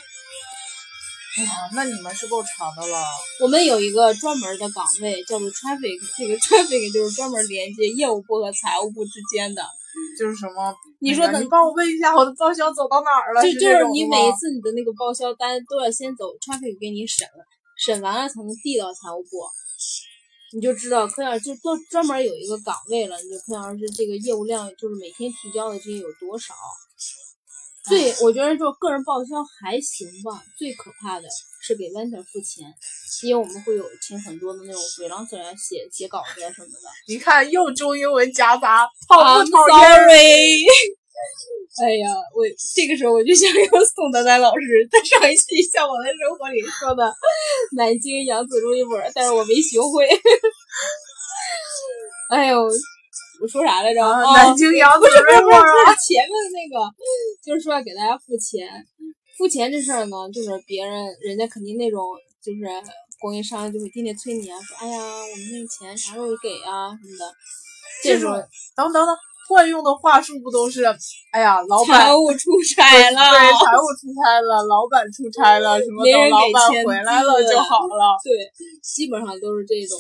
[1.37, 3.01] 哎呀，那你们是够长的了。
[3.39, 9.65] 我们有一个专门的岗位叫做 traffic，这个 traffic 就是专门连接业务部和财务部之间的。
[10.17, 10.73] 就是什么？
[10.99, 13.41] 你说你帮我问一下我的报销走到哪儿了？
[13.41, 17.27] 就就是你每一次你的那个报销单都要先走 traffic 给你审，
[17.77, 19.43] 审完了才能递到财务部，
[20.53, 26.53] 你就知道科老师就专专门有一个岗位了，你就科老师这个业务量就是每天提交的这些有多少。
[27.83, 31.27] 最我觉得就个人报销还行吧，最可怕的
[31.61, 32.73] 是给 vendor 付钱，
[33.23, 36.73] 因为我们会有请很多的那种 freelancer 来写写稿子呀什么的。
[37.07, 40.63] 你看又中英文夹杂，好不 I'm 讨厌？sorry，
[41.83, 45.43] 哎呀，我这个时候我就想用宋丹丹老师在上一期
[45.73, 47.13] 《向往的生活》里说的
[47.75, 50.07] 南京扬子路一本，但是我没学会。
[52.31, 52.69] 哎呦，
[53.41, 54.01] 我说啥来着？
[54.01, 56.75] 哦南京扬子不是不是不是前面的那个，
[57.43, 58.67] 就是说要给大家付钱。
[59.37, 62.01] 付钱这事儿呢，就是别人人家肯定那种
[62.41, 62.59] 就是
[63.19, 67.33] 供应商就会天天催你啊，说哎呀，我们那个钱啥时候给啊什么的。
[68.03, 68.35] 这时候
[68.75, 69.15] 等等等，
[69.47, 70.83] 惯用的话术不都是，
[71.31, 78.19] 哎呀，老板财务出差了对，了，财务出差了，老板出差了，什么等老板给钱回来了就好了。
[78.23, 78.31] 对，
[78.83, 79.97] 基本上都是这种。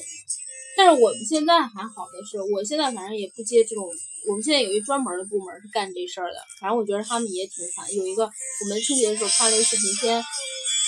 [0.75, 3.87] 但是我们现在还好的是，我现在反正也不接这种。
[4.25, 7.93] 我们现在有一专门的部门是干这事儿的，反正我觉得他们也挺惨。
[7.93, 10.23] 有一个我们春节的时候拍了一个视频，先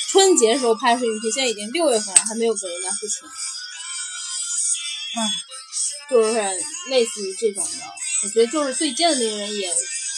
[0.07, 3.27] 春节的时候拍视频，现在已经六月份了，还没有给人家付钱。
[5.17, 5.29] 唉，
[6.09, 6.33] 就是
[6.89, 7.79] 类似于这种的，
[8.23, 9.69] 我觉得就是对接的那个人也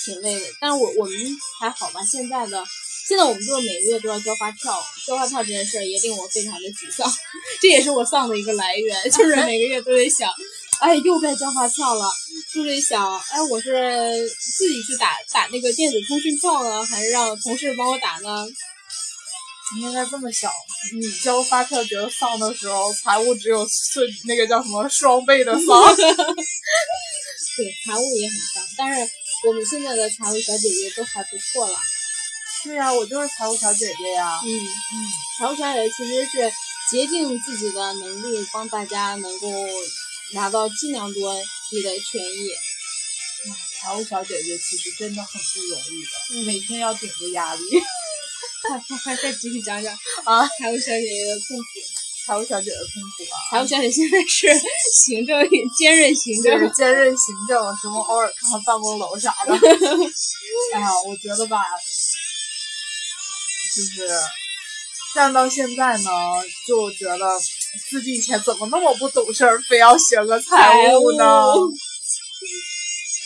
[0.06, 0.46] 挺累的。
[0.62, 1.18] 但是我我们
[1.60, 2.64] 还好吧，现在的
[3.08, 7.10] 现在我们就是每个月都要交发票，交发票这件事儿也令我非常的沮丧，
[7.62, 10.30] 这也是我丧的一个来源，就是每个月都得想，
[10.82, 12.06] 哎，又该交发票了，
[12.54, 18.46] 就得想，哎，我是自己去打打那个电子通讯票呢，还是让同事帮我打呢？
[19.76, 20.52] 你应该这么想，
[20.94, 25.66] 你交发票觉得丧的时候，财务只有是那个叫什么双倍的丧。
[25.96, 29.12] 对，财务也很丧，但是
[29.48, 31.78] 我们现在的财务小姐姐都还不错了。
[32.68, 34.40] 对呀、我就是财务小姐姐呀。
[34.44, 35.08] 嗯，嗯，
[35.40, 36.52] 财务小姐姐其实是
[36.92, 39.48] 竭尽自己的能力，帮大家能够
[40.34, 41.34] 拿到尽量多
[41.72, 42.50] 你的权益。
[43.80, 47.62] 财务小姐姐其实真的很不容易的，嗯每天要顶着压力。
[48.68, 51.64] 快快快，再继续讲讲 啊，财务小姐姐的痛苦。
[52.28, 54.50] 财务小姐的痛苦啊，财务小姐现在是
[55.06, 55.42] 行政
[55.80, 59.54] 兼任行政，兼任行政，什么偶尔看看办公楼啥的。
[60.76, 61.62] 哎呀，我觉得吧，
[63.78, 64.08] 就是
[65.14, 66.10] 干到现在呢，
[66.68, 67.26] 就觉得
[67.90, 71.54] 自己以前怎么那么不懂事儿，非要学个财务呢？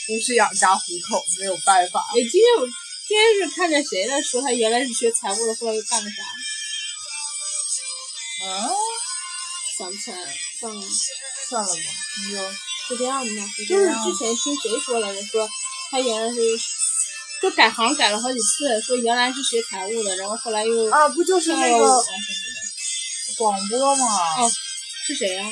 [0.08, 2.02] 不是养家糊口，没有办法。
[2.10, 2.68] 哎，今天我
[3.08, 6.16] 今天是看见谁在说他原来是学财务的，后来又干了啥？
[8.44, 8.70] 嗯，
[9.78, 10.28] 想不起来了，
[10.60, 10.82] 算了，
[11.50, 11.82] 算了吧，
[12.26, 12.38] 你就
[12.90, 13.30] 就这样吧。
[13.70, 15.48] 就是之前听谁说来着，说
[15.92, 16.38] 他原来是
[17.42, 22.04] 就改行改了好几次，说原来是学财务的，然后后来又啊，不就是那个
[23.38, 24.06] 广播吗？
[24.40, 24.52] 哦，
[25.08, 25.44] 是谁呀、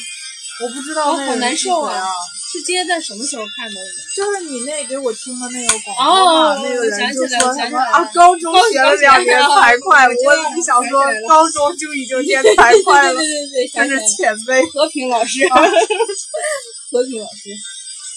[0.61, 2.07] 我不知道哦好难受啊！
[2.51, 3.79] 是今天在什么时候看的？
[4.15, 9.81] 就是你那给我听的那个广播哦嘛，那个想人就起来我说什么啊，想起来了高中学了两年财会，
[10.25, 14.63] 我一想说高中就已经念财会对了对，对对，这是前辈。
[14.71, 15.41] 和平老师，
[16.91, 17.49] 和平老师，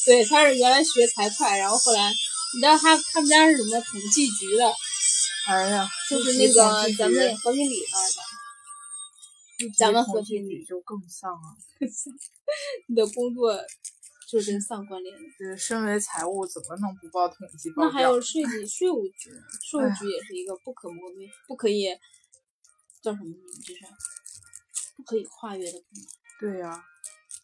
[0.07, 2.13] 对，他是原来学财会，然后后来
[2.55, 4.73] 你知道他他们家是什么统计局的，
[5.49, 8.23] 哎呀，就是那个咱们和平里那儿的。
[9.79, 11.57] 咱们和和平平里就更丧了。
[12.89, 13.57] 你的工作
[14.29, 18.21] 就是跟丧关联是身为财务，怎么能不报统计报表那还有？
[18.21, 19.31] 税局、税务局，
[19.63, 21.87] 税务局也是一个不可磨灭、不可以
[23.01, 23.63] 叫什么名字？
[23.63, 23.87] 这是
[24.97, 26.05] 不可以跨越的部门。
[26.41, 26.85] 对呀、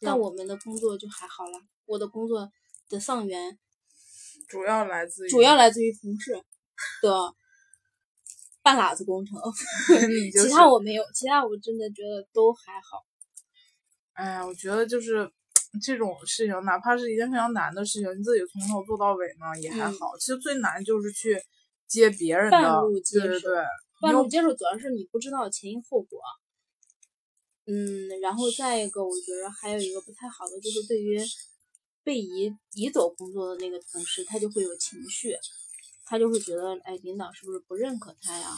[0.01, 2.51] 但我们的工作就还好了，我的工作
[2.89, 3.57] 的丧源
[4.49, 6.33] 主要来自于主要来自于同事
[7.01, 7.33] 的
[8.61, 9.37] 半拉子工程，
[10.33, 13.05] 就是其他我没有，其他我真的觉得都还好。
[14.13, 15.31] 哎呀，我觉得就是
[15.81, 20.17] 这种事情，哪怕是一件非常难的事情，你自己从头做到尾呢也还嗯好。
[20.19, 21.41] 其实最难就是去
[21.87, 23.63] 接别人半的路，接手对对对，
[24.01, 26.19] 半路接受主要是你不知道前因后果。
[27.71, 31.19] 嗯，然后再一个，我觉得还有一个不太好的，就是对于
[32.09, 35.37] 被移移走工作的那个同事，他就会有情绪，
[36.07, 38.57] 他就会觉得，哎，领导是不是不认可他呀？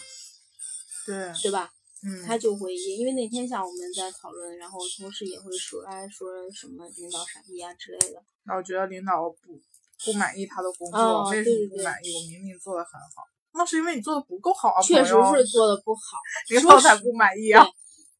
[1.06, 1.70] 对，对吧？
[2.02, 8.24] 嗯，他就会因为那天下午我们在讨论，然后同事也会说，哎，说什么领导傻逼啊之类的。
[8.46, 9.60] 那我觉得领导不
[10.06, 12.16] 不满意他的工作，哦为什么不满意？
[12.16, 16.00] 我明明做的很好，那是因为你做的不够好啊，确实是做的不好，
[16.48, 17.68] 领导才不满意啊。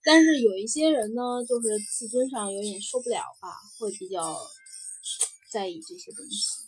[0.04, 4.36] 但是有一些人呢，就是自尊上有点受不了吧，会比较
[5.52, 6.62] 在意这些东西。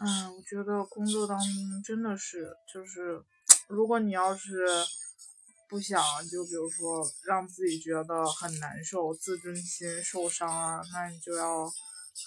[0.00, 3.20] 嗯，我觉得工作当中真的是，就是
[3.68, 4.66] 如果你要是
[5.68, 11.70] 不想，就比如说让自己觉得很难受、自尊心受伤啊，那你就要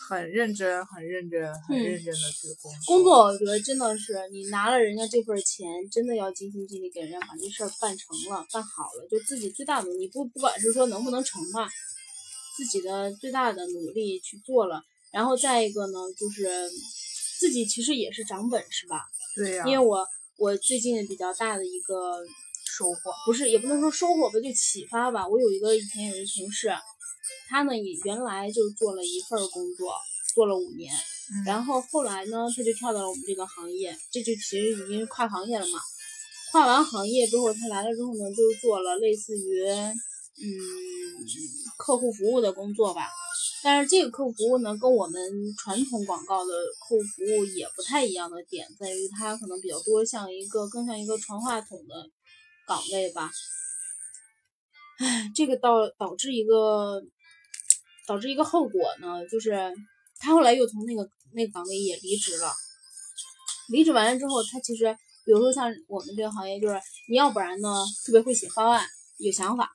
[0.10, 2.96] 很认真、很认真、很嗯认真的去工作。
[2.96, 11.70] 工作我觉得真的是你拿了人家这份钱，真的要尽心尽力给人家把这事儿办成了、办好了，就自己最大努力，不不管是说能不能成吧，
[12.56, 14.84] 自己的最大的努力去做了。
[15.12, 16.70] 然后再一个呢，就是
[17.40, 22.24] 自己其实也是长本事吧，对呀、因为我我最近比较大的一个
[22.78, 23.12] 收获。
[23.26, 25.28] 不是也不能说收获吧，就启发吧。
[25.28, 26.70] 我有一个以前有一个同事，
[27.50, 29.94] 他呢也原来就做了一份工作，
[30.34, 35.80] 做了五年，嗯然后后来呢他就跳到了我们这个行业，这就其实已经是跨行业了嘛。
[36.52, 40.50] 跨完行业之后，他来了之后呢，就是做了类似于嗯
[41.78, 43.08] 客户服务的工作吧。
[43.64, 45.22] 但是这个客户服务呢，跟我们
[45.56, 52.10] 传统广告的客户服务也不太一样的点在于，它可能比较多像一个更像一个传话筒的
[52.68, 53.32] 岗位吧。
[54.98, 57.02] 唉，这个导导致一个
[58.08, 59.74] 导致一个后果呢，就是
[60.20, 62.52] 他后来又从那个那个岗位也离职了。
[63.70, 64.92] 离职完了之后，他其实
[65.24, 67.70] 比如说像我们这个行业，就是你要不然呢
[68.06, 68.86] 特别会写方案，
[69.18, 69.72] 有想法，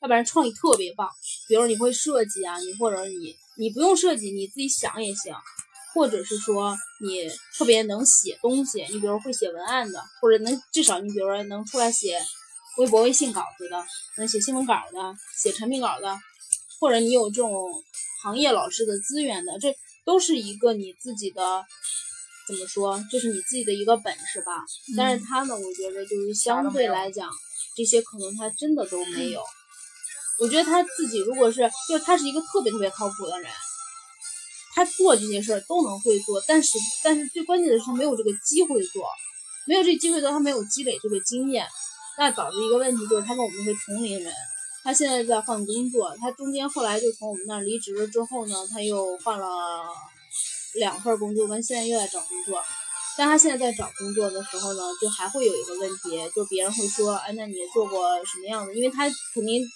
[0.00, 1.08] 要不然创意特别棒，
[1.48, 5.34] 比如你会设计啊，你或者你你不用设计，你自己想也行，
[5.94, 12.20] 或者是说你特别能写东西，你比如会写文案的，或者能至少你比如说能出来写
[12.78, 13.84] 微博、微信稿子的，
[14.18, 16.16] 能写新闻稿的，写产品稿的，
[16.80, 17.50] 或者你有这种
[18.22, 21.64] 行业老师的资源的，这都是一个你自己的。
[22.48, 24.64] 怎么说，就是你自己的一个本事吧。
[24.96, 27.28] 但是他呢，我觉得就是相对来讲，
[27.76, 29.42] 这些可能他真的都没有。
[30.38, 33.50] 我觉得他自己如果是，就是他是一个特别特别靠谱的人，
[34.74, 39.04] 他做这些事儿都能会做，但是但是最关键的是他没有这个机会做，
[39.66, 41.66] 没有这机会做，他没有积累这个经验，
[42.18, 44.32] 那导致一个问题就是他跟我们是同龄人，
[44.84, 49.46] 他现在在换工作，他中间后来就从我们那儿离职了之后呢，他又换了
[50.74, 52.62] 两份工作，完现在又在找工作。
[53.18, 58.74] 但他现在在找工作的时候呢，就还会有一个问题，就别人会说，哎，那你做过什么样的？
[58.74, 59.66] 因为他肯定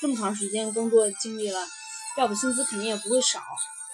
[0.00, 1.66] 这么长时间工作经历了，
[2.18, 3.42] 要不薪资肯定也不会少，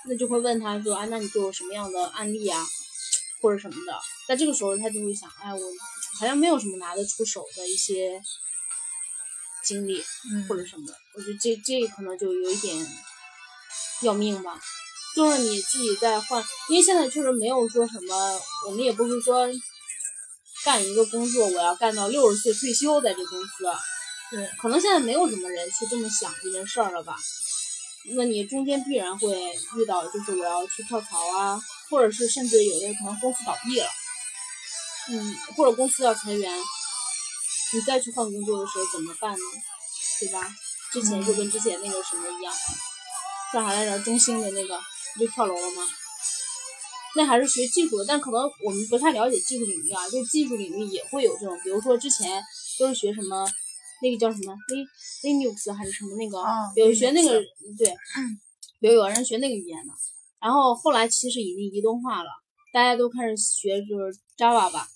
[0.09, 2.67] 那就会问他说，哎，那你做过什么样的案例啊，
[3.41, 3.99] 或者什么的？
[4.27, 5.61] 在这个时候他就会想，哎，我
[6.19, 8.21] 好像没有什么拿得出手的一些
[9.65, 12.87] 经历嗯或者什么的，我觉得这这可能就有一点
[14.03, 14.61] 要命吧。
[15.15, 19.47] 就是你自己在换，因为现在确实没有说什么，我们也不是说
[20.65, 23.67] 干一个工作我要干到六十岁退休在这公司，
[24.33, 27.14] 对，可能现在没有什么人去这么想这件事儿了吧？
[28.16, 29.29] 那你中间必然会
[29.77, 33.87] 遇到，就是我要去跳槽啊，或者是甚至有的可能公司倒闭了，
[35.11, 36.59] 嗯，或者公司要裁员，
[37.75, 39.45] 你再去换工作的时候怎么办呢？
[40.18, 40.49] 对吧？
[40.92, 42.55] 之前就跟之前那个什么一样，
[43.53, 43.99] 叫啥来着？
[44.01, 44.81] 中兴的那个
[45.14, 45.83] 不就跳楼了吗？
[47.14, 52.42] 那还是学技术的，但可能我们不太了解技术领域啊，就技术领域也会有这种，比如说之前
[52.79, 53.47] 都是学什么，
[54.03, 54.87] 那个叫什么 Lin
[55.23, 57.41] Linux 还是什么那个，啊有学那个
[57.79, 57.95] 对，
[58.81, 59.93] 有有人学那个语言的，
[60.41, 62.29] 然后后来其实已经移动化了，
[62.73, 64.87] 大家都开始学就是 Java 吧，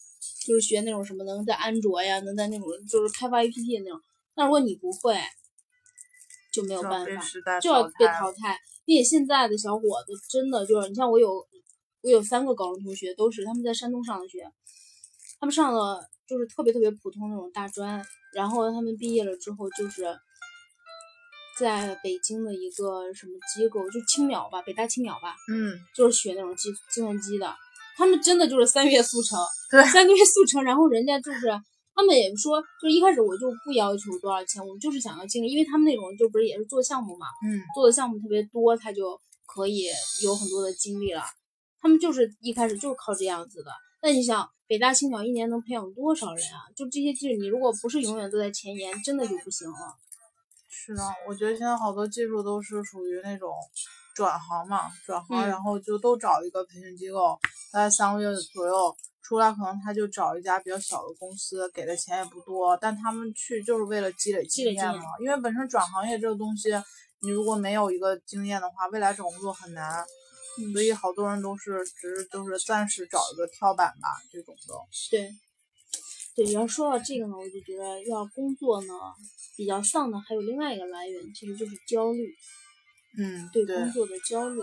[0.45, 4.01] 就是学那种什么能在安卓呀，能在那种就是开发 APP 的那种，
[4.35, 5.17] 那如果你不会，
[6.53, 8.59] 就没有办法，就要被淘汰淘汰。
[8.85, 11.45] 并且现在的小伙子真的就是，你像我有
[12.03, 14.49] 我有三个高中同学，都是他们在山东上的学，
[15.41, 18.01] 他们上了就是特别特别普通那种大专，
[18.37, 20.05] 然后他们毕业了之后就是
[21.59, 27.57] 在北京的一个什么机构，就青鸟吧，北大青鸟吧，嗯，就是学那种计计算机的，
[27.97, 29.39] 他们真的就是三月速成，
[29.73, 31.49] 对三个月速成，然后人家就是
[31.95, 39.87] 他们也说，就一开始我就不要求多少钱，我就是想要经历，因为他们那种就不是也是做项目嘛，嗯，做的项目特别多，他就可以
[40.23, 41.23] 有很多的经历了。
[41.81, 43.71] 他们就是一开始就是靠这样子的。
[44.03, 46.67] 那你想，北大青鸟一年能培养多少人啊？
[46.75, 49.95] 就这些技术，你如果不是永远都在前沿，真的就不行了。
[50.69, 53.53] 是啊，我觉得现在好多技术都是属于那种
[54.15, 57.39] 转行嘛，转行，嗯然后就都找一个培训机构，
[57.73, 66.71] 大概三个月左右出来，可能他就找一家比较小的公司，给的钱也不多，但他们去就是为了积累经验嘛，因为本身转行业这个东西，
[67.21, 70.05] 你如果没有一个经验的话，未来找工作很难。
[70.59, 74.75] 嗯所以好多人都是只是就是暂时找一个跳板吧，这种的。
[75.11, 75.31] 对，
[76.35, 78.93] 对，要说到这个呢，我就觉得要工作呢
[79.57, 82.35] 比较丧的还有另外一个来源，其实就是焦虑，
[83.19, 84.61] 嗯，对对工作的焦虑。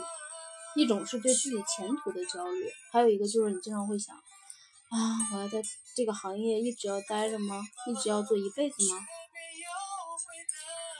[0.75, 5.61] 一种是对自己前途的焦虑，还有一个就是你经常会想，啊，我要在
[5.95, 7.61] 这个行业一直要待着吗？
[7.87, 8.97] 一直要做一辈子吗？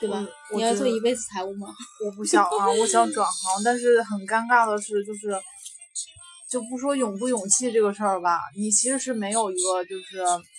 [0.00, 0.26] 对吧？
[0.54, 1.68] 你要做一辈子财务吗？
[2.04, 5.38] 我不想啊，我想转行，但是很尴尬的是，就是
[6.50, 10.18] 就不说勇不勇气这个事儿吧，你其实是没有一个就是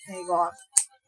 [0.10, 0.52] 那个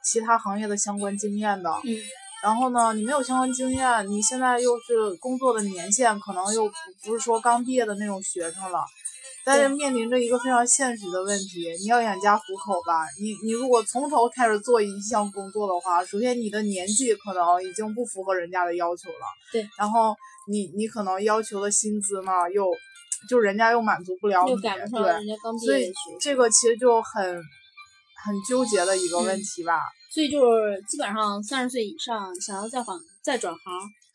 [0.04, 1.70] 其他行业的相关经验的。
[1.84, 1.98] 嗯
[2.44, 6.74] 然后呢，你没有相关经验，你现在又是工作的年限，可能又不
[7.04, 8.80] 不是说刚毕业的那种学生了。
[9.48, 13.08] 但是面临着一个非常现实的问题，你要养家糊口吧？
[13.18, 19.66] 你你如果从头开始做一项工作的话，首先你的年纪可能已经不符合人家的要求了，对。
[19.78, 20.14] 然后
[20.52, 22.68] 你你可能要求的薪资呢，又
[23.30, 24.54] 就人家又满足不了你，
[25.66, 27.24] 对，所以这个其实就很
[28.26, 29.80] 很纠结的一个问题吧。
[30.12, 33.64] 所以就是基本上三十岁以上想要再换再转行。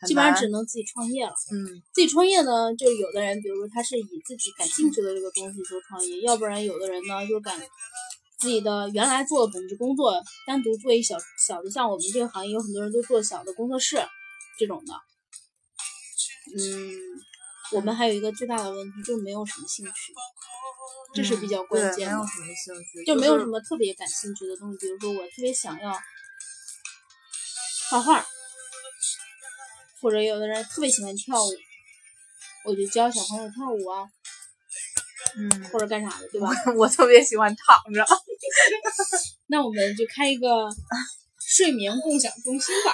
[0.06, 1.32] 基本上只能自己创业了。
[1.52, 7.60] 嗯，自己创业呢，就有的人，比如说他是以自己感兴趣的这个东西做创业，要不然有的人呢就敢
[8.38, 14.02] 自己的原来做的本职工作单独做一小小的，像我们这个行业有很多人都做小的工作室
[14.58, 14.92] 这种的。
[16.56, 16.98] 嗯，
[17.72, 20.12] 我们还有一个最大的问题就是没有什么兴趣，
[21.14, 22.16] 这是比较关键的。
[22.16, 24.78] 没有什么兴趣，就没有什么特别感兴趣的东西。
[24.78, 25.92] 比如说我特别想要
[27.90, 28.26] 画画。
[30.02, 31.48] 或者有的人特别喜欢跳舞，
[32.64, 34.02] 我就教小朋友跳舞啊，
[35.38, 36.48] 嗯，或者干啥的，对吧？
[36.76, 38.04] 我特别喜欢躺着。
[39.46, 40.68] 那我们就开一个
[41.38, 42.92] 睡眠共享中心吧。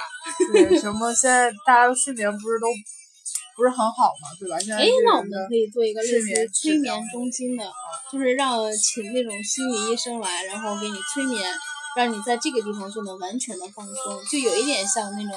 [0.53, 1.11] 对，什么？
[1.11, 2.67] 现在大家的睡眠不是都
[3.57, 4.59] 不是很好嘛，对吧？
[4.59, 7.65] 现在哎，那我们可以做一个类似催眠中心的，
[8.11, 11.43] 就是让请那种心理医生来，然后给你催眠，
[11.97, 15.33] 让你在这个地方就能完全的放松，就有一点像那种。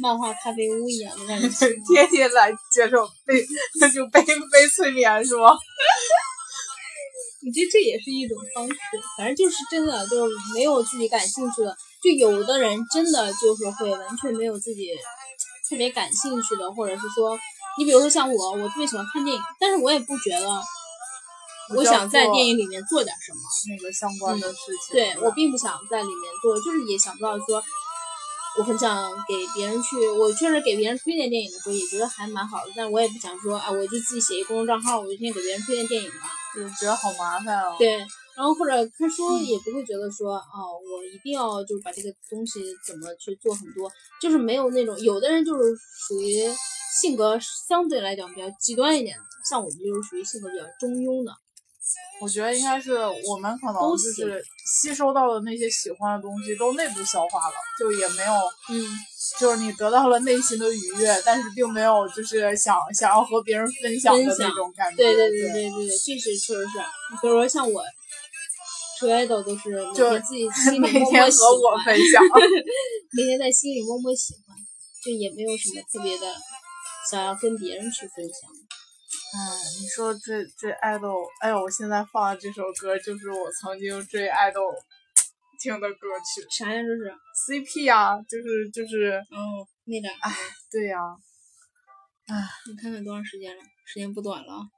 [0.00, 1.48] 漫画咖啡屋一样的感觉，
[1.92, 3.34] 天天来接受被
[3.80, 5.50] 那就被被催眠是吗？
[7.42, 8.74] 我觉得这也是一种方式，
[9.16, 14.90] 反正就是真的，就是没有自己感兴趣的，就有的人真的就是会完全没有自己
[15.68, 17.38] 特别感兴趣的，或者是说，
[17.78, 20.46] 你比如说像我，我特别喜欢看电影，但是我也不觉得
[21.76, 23.38] 我想在电影里面做点什么
[23.70, 27.62] 那个相关的事情，对我并不想在里面做，就是也想不到说。
[28.58, 37.76] 我很想给别人去，我确实给别人推荐电影的时候也觉得还蛮好的，但我也不想说啊，我就自己写一公众账号，我就天天给别人推荐电影吧，就觉得好麻烦哦。
[37.78, 37.96] 对，
[38.34, 43.90] 然后或者看书也不会觉得说，哦，我一定要就是把这个东西怎么去做很多，
[44.20, 45.74] 就是没有那种，有的人就是
[46.08, 46.42] 属于
[47.00, 47.38] 性格
[47.68, 51.32] 相对来讲比较极端一点的，像我们就是属于性格比较中庸的。
[52.20, 52.92] 我觉得应该是
[53.26, 58.32] 我们可能就是吸收到的那些喜欢的东西都内部消化了，就也没有，
[58.68, 58.84] 嗯，
[59.38, 64.96] 就是你得到了内心的愉悦，但是并没有就是想想要和别人分享的那种感觉。
[64.98, 66.66] 对对对对对，这是确实是。
[67.22, 67.82] 比如说像我，
[68.98, 71.38] 追爱豆都是每天自己心里默默喜
[71.72, 71.84] 欢，
[73.16, 74.54] 每天在心里默默喜欢，
[75.02, 76.26] 就也没有什么特别的
[77.10, 78.50] 想要跟别人去分享。
[79.32, 79.38] 哎，
[79.80, 84.60] 你说追追爱豆，哎呦，我现在放的这首歌就是我曾经追爱豆
[85.60, 86.44] 听的歌曲。
[86.50, 86.80] 啥呀？
[86.82, 89.12] 这是 CP 呀，就是就是。
[89.30, 90.08] 哦，那个。
[90.08, 90.32] 哎，
[90.70, 90.98] 对呀。
[92.26, 92.34] 哎，
[92.66, 93.62] 你看看多长时间了？
[93.84, 94.68] 时间不短了。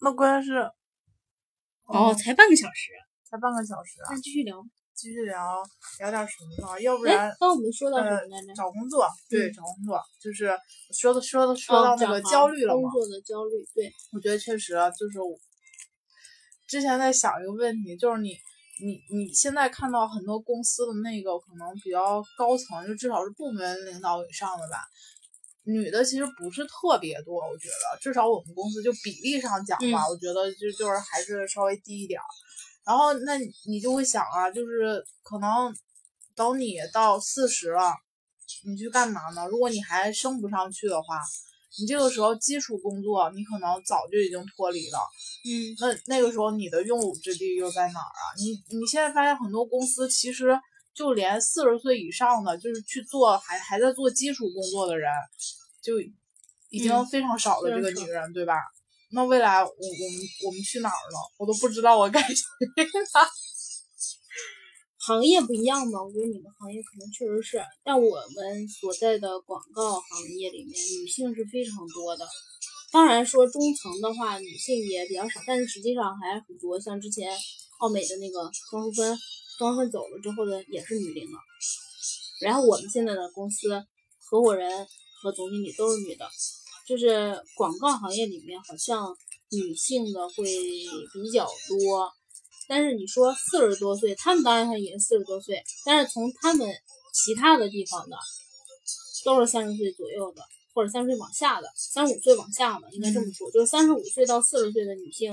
[0.00, 0.70] 那关键是。
[1.86, 2.92] 哦，才半个小时。
[3.24, 4.06] 才半个小时啊。
[4.10, 4.64] 那继续聊。
[4.94, 5.62] 继续聊
[5.98, 6.80] 聊点什么呢？
[6.80, 8.54] 要不然，那我们说到什么来着？
[8.54, 10.50] 找工作，对，找工作，就是
[10.92, 12.80] 说的说的说到那个焦虑了嘛。
[12.82, 15.18] 工作的焦虑，对，我觉得确实就是
[16.68, 18.30] 之前在想一个问题，就是你
[18.80, 24.78] 你你现在看到很多公司的那个可能比较高层，就至少是部门领导以上的吧，
[25.64, 32.24] 女的其实不是特别多，我觉得至少我们公司就比例上讲吧，我觉得就就是还是稍微低一点儿。
[32.84, 35.74] 然后，那你就会想啊，就是可能
[36.34, 37.94] 等你到四十了，
[38.64, 39.46] 你去干嘛呢？
[39.46, 41.20] 如果你还升不上去的话，
[41.78, 44.98] 你这个时候基础工作你可能早就已经脱离了。
[45.44, 48.24] 嗯，那那个时候你的用武之地又在哪儿啊？
[48.36, 50.58] 你你现在发现很多公司其实
[50.92, 55.10] 就连四十岁以上的，就是去做还还在做基础工作的人，
[55.82, 56.00] 就
[56.68, 58.54] 已经非常少的这个女人，对吧？
[59.12, 61.16] 那未来我我们我们去哪儿了？
[61.38, 62.34] 我都不知道我该去
[63.14, 63.28] 哪。
[65.04, 72.24] 行业不一样嘛，我觉得你们行业可能确实是，但我们所在的广告行业里面女性是非常多的。
[72.92, 76.78] 当然说中层的话，女性也比较少，但是实际上还很多。
[76.80, 77.36] 像之前
[77.80, 79.18] 奥美的那个庄淑芬，
[79.58, 81.38] 庄淑芬走了之后的也是女领导。
[82.40, 83.84] 然后我们现在的公司
[84.20, 84.86] 合伙人
[85.20, 86.30] 和总经理都是女的。
[86.92, 89.16] 就是广告行业里面好像
[89.50, 92.12] 女性的会比较多，
[92.68, 96.68] 但是你说四十多岁，他们当然也是四十多岁，但是从他们
[97.14, 98.16] 其他的地方的
[99.24, 100.42] 都是三十岁左右的，
[100.74, 105.32] 或者三十岁往下的，三十五岁往下的，应该这么说，就是三十五岁到四十岁的女性，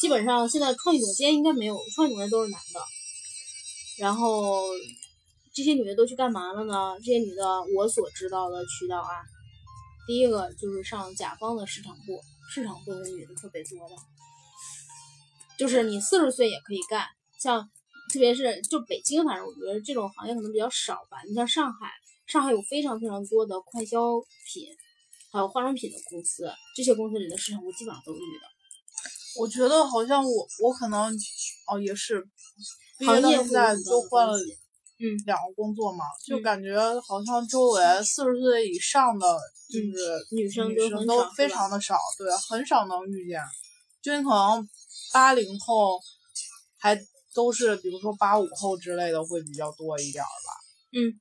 [0.00, 2.80] 基本上现在创意总监应该没有，创意总监都是男的。
[3.98, 4.64] 然后
[5.54, 6.96] 这些女的都去干嘛了呢？
[6.98, 7.44] 这些女的
[7.76, 9.35] 我所知道的渠道啊。
[10.06, 13.96] 第一个就是上甲方的市场部，市场部的女的特别多的，
[15.58, 17.06] 就是你四十岁也可以干，
[17.40, 17.68] 像
[18.12, 21.22] 特别是就北京，反正我觉得这种行业可能比较少吧。
[21.28, 21.90] 你像上海，
[22.26, 24.68] 上海有非常非常多的快消品，
[25.32, 28.46] 还有化妆品的公司，这些公司里的市场部基本上都是女的。
[29.40, 31.12] 我觉得好像我我可能
[31.66, 32.26] 哦也是，
[33.00, 34.38] 行业现在都换了
[34.98, 39.38] 嗯两个工作嘛，就嗯感觉好像周围四十岁以上的
[39.70, 43.40] 就是女生女生都非常的少，对，很少能遇见。
[44.02, 44.68] 就你可能
[45.12, 46.00] 八零后
[46.78, 46.98] 还
[47.34, 50.52] 都是比如说八五后之类的会比较多一点儿吧。
[50.92, 51.12] 嗯，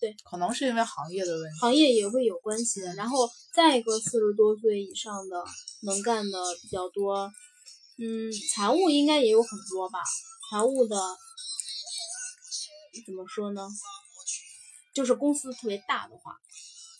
[0.00, 1.58] 对，可能是因为行业的问题。
[1.60, 2.92] 行业也会有关系的。
[2.94, 5.42] 然后再一个四十多岁以上的
[5.82, 7.30] 能干的比较多，
[7.96, 10.00] 嗯，财务应该也有很多吧。
[10.50, 10.96] 财务的
[13.02, 13.68] 怎么说呢？
[14.94, 16.38] 就是公司特别大的话，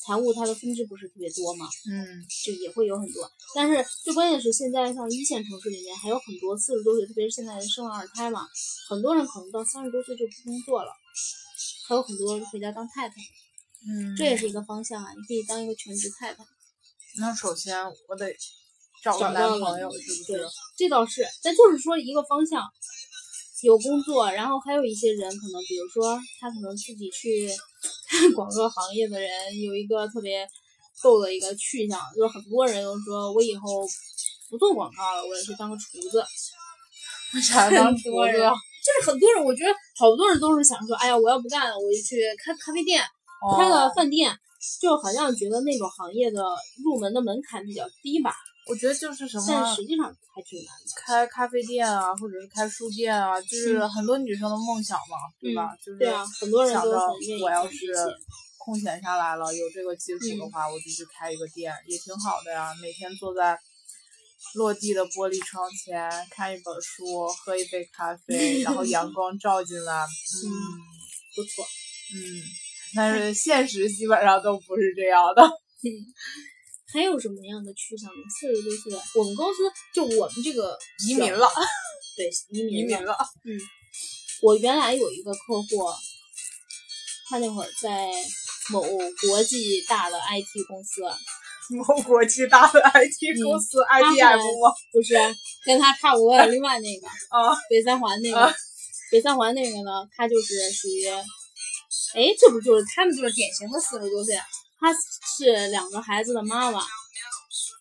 [0.05, 3.31] 财务它的分支不是特别多嘛，嗯，就也会有很多。
[3.55, 8.49] 但是最关键是现在像一线城市里面还有很多四十多岁，特别是现在生了二胎嘛，
[8.89, 10.91] 很多人可能到三十多岁就不工作了，
[11.87, 13.15] 还有很多回家当太太。
[13.87, 16.45] 嗯，这也是一个方向啊，你可以当一个全职太太。
[17.19, 17.77] 那首先
[18.09, 18.35] 我得
[19.05, 20.47] 找个男朋友，是不对是？
[20.77, 22.65] 这倒是，但就是说一个方向，
[23.65, 27.49] 有工作，然后还有一些人可能，比如说他可能自己去
[28.37, 29.31] 广告行业的人，
[29.63, 30.47] 有一个特别
[31.03, 33.89] 逗的一个去向，就是很多人都说我以后
[34.51, 36.23] 不做广告了，我也去当个厨子。
[37.35, 38.33] 为啥当厨子？
[38.85, 43.03] 就是很多人，我觉得好多人都是想说，哎呀，我要不干了，我就去开咖啡店，
[43.57, 44.31] 开个哦饭店，
[44.79, 46.45] 就好像觉得那种行业的
[46.85, 48.35] 入门的门槛比较低吧，
[48.67, 50.85] 我觉得就是什但么实际上还挺难的。
[50.97, 55.71] 开咖啡店啊，或者是开书店啊，就是很多女生的梦想嘛，对吧？
[55.85, 57.77] 就是很多人都想着我要是。
[58.65, 62.73] 空闲下来了，有这个基础嗯的话，我就去开一个店，也挺好的呀。
[62.81, 63.59] 每天坐在
[64.55, 70.49] 落地的玻璃窗前，看一本书，喝一杯咖啡，然后 阳光照进来，嗯
[71.37, 71.63] 不错，
[72.17, 72.41] 嗯。
[72.97, 75.43] 但是现实基本上都不是这样的。
[76.95, 78.23] 还有什么样的去向呢？
[78.31, 79.59] 四十多岁，我们公司
[79.93, 81.49] 就我们这个移民了，
[82.17, 83.17] 对，移民移民了。
[83.45, 83.59] 嗯
[84.43, 85.67] 我原来有一个客户，
[87.29, 88.11] 他那会儿在
[88.71, 91.03] 某国际大的 IT 公司，
[91.75, 94.73] 某国际大的 IT 公司、IBM 吗？
[94.93, 95.15] 不是
[95.65, 98.55] 跟他差不多的另外那个啊， 北三环那个，啊
[99.11, 104.37] 北三环那个呢，他就是属于，哎，这不就是他们就是典型的四十多岁，
[104.79, 104.93] 他
[105.37, 106.81] 是两个孩子的妈妈。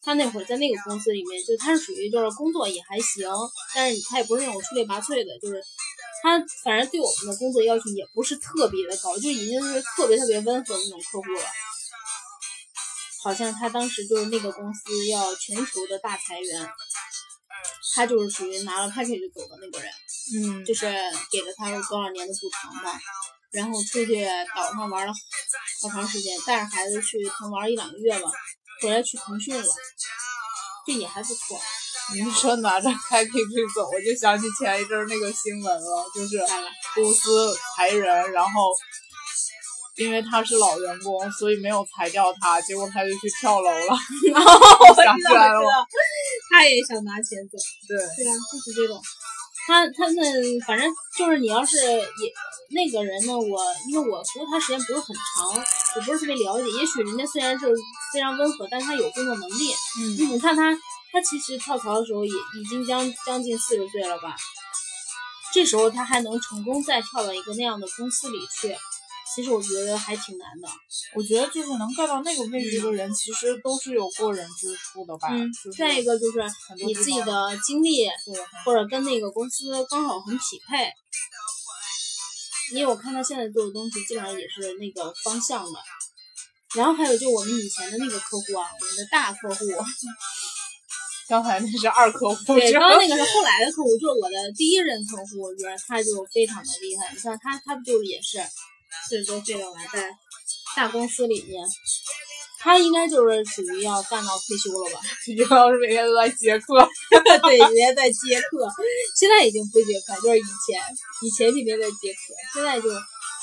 [0.05, 3.25] 她那会儿在那个公司里面，就她是属于就是工作也还行，
[3.73, 5.63] 但是她也不是那种出类拔萃的，就是
[6.21, 11.45] 她反正对我们的工作要求也不是特别的高，就已经是特别特别温和的那种客户了。
[13.23, 16.69] 好像她当时就是那个公司要全球的大裁员，
[17.95, 19.89] 她就是属于拿了 package 走的那个人，
[20.35, 20.85] 嗯，就是
[21.31, 22.99] 给了她多少年的补偿嘛，
[23.53, 24.25] 然后出去
[24.55, 25.13] 岛上玩了
[25.81, 28.29] 好长时间，带着孩子去可能玩一两个月吧，
[28.81, 29.73] 回来去腾讯了，
[30.85, 31.59] 这也还不错。
[32.11, 36.43] 你一说拿着开 KK 走，我就想起前一阵那个新闻了，就是？
[36.95, 38.71] 公司裁人，然后
[39.95, 43.97] 因为他是老员工，所以没有裁掉他，结果他就去跳楼了。
[44.95, 45.61] 想起来了？
[46.51, 47.57] 他也想拿钱走。
[47.87, 49.01] 对，对啊，就是这种。
[49.67, 50.15] 他他们
[50.67, 52.33] 反正就是你要是也
[52.69, 53.59] 那个人呢，我
[53.89, 55.63] 因为我服务他时间不是很长，
[55.95, 56.69] 我不是特别了解。
[56.71, 57.67] 也许人家虽然是
[58.13, 59.73] 非常温和，但是他有工作能力。
[59.99, 60.73] 嗯，你看他，
[61.11, 64.35] 他其实跳槽的时候也已经将将近四十岁了吧？
[65.53, 68.75] 这时候他还能成功再跳到一个那样的公司里去，
[69.35, 70.67] 其实我觉得还挺难的。
[71.15, 75.29] 我觉得就是能干到那个位置的人，其实都是有过人之处的吧。
[75.31, 76.39] 嗯再一个就是
[76.85, 78.07] 你自己的经历，
[78.65, 80.91] 或者跟那个公司刚好很匹配。
[82.71, 85.79] 因为我看他现在做的东西基本上也是那个方向的。
[86.75, 89.65] 然后还有就我们以前的那个客户啊，我们的大客户，
[91.29, 97.13] 刚才那是二客户，对，是吧刚刚那个是后来的客户，就是我的第一任客户，我觉得他就非常的厉害。
[97.13, 98.39] 你像他，他不就也是
[99.07, 100.09] 四十多岁了吧，在
[100.75, 101.63] 大公司里面，
[102.59, 105.01] 他应该就是属于要干到退休了吧？
[105.27, 106.87] 袁老师每天都在接客。
[107.43, 108.69] 对，人家在接客，
[109.15, 110.81] 现在已经不接客，就是以前，
[111.21, 112.89] 以前天天在接客，现在就，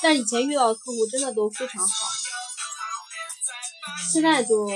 [0.03, 2.07] 但以前遇到的客户真的都非常好，
[4.13, 4.67] 现在就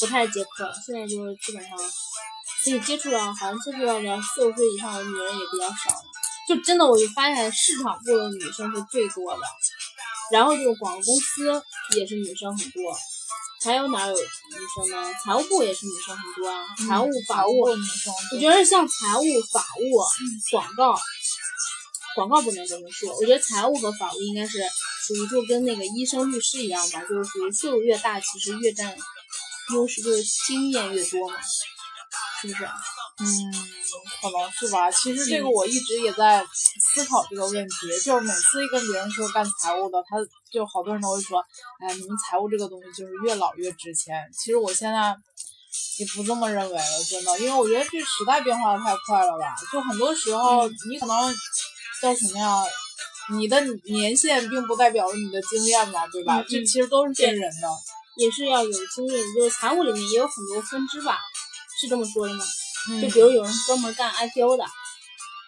[0.00, 1.78] 不太接客，现在就基本上
[2.62, 6.02] 自己接触到，好像接触到的四十岁以上的女人也比较少，
[6.48, 9.40] 就真的我就发现市场部的女生是最多的，
[10.30, 11.62] 然后就是广告公司
[11.96, 12.96] 也是女生很多，
[13.64, 14.20] 还有哪有女
[14.74, 15.12] 生呢？
[15.24, 17.60] 财务部也是女生很多啊，财务、法务。
[17.60, 19.98] 务女生，我觉得像财务、法务、
[20.50, 20.98] 广告，
[22.14, 23.14] 广告不能这么说。
[23.16, 24.58] 我觉得财务和法务应该是
[25.06, 28.96] 属于就跟那个医生、律师一样吧，就是属于岁数越大，其实越占
[29.72, 31.36] 优势，就是经验越多嘛，
[32.40, 32.68] 是不是？
[33.18, 33.24] 嗯，
[34.20, 34.90] 可能是吧。
[34.90, 36.44] 其实这个我一直也在
[36.94, 40.16] 思考这个问题，就是每次一跟别人说干财务的，他
[40.52, 41.40] 就好多人都会说，
[41.80, 44.28] 哎，你们财务这个东西就是越老越值钱。
[44.32, 45.16] 其实我现在
[45.98, 51.34] 也不这么认为了，真的，因为我觉得这时代变化的太快了吧，就很多时候你可能
[52.02, 52.62] 叫什么呀？
[53.30, 56.44] 你的年限并不代表你的经验嘛，对吧？
[56.48, 57.68] 这其实都是骗人的。
[58.16, 61.18] 也是要有经验，就是财务里面也有很多分支吧，
[61.80, 62.44] 是这么说的吗？
[62.90, 64.64] 嗯就比如有人专门干 IPO 的，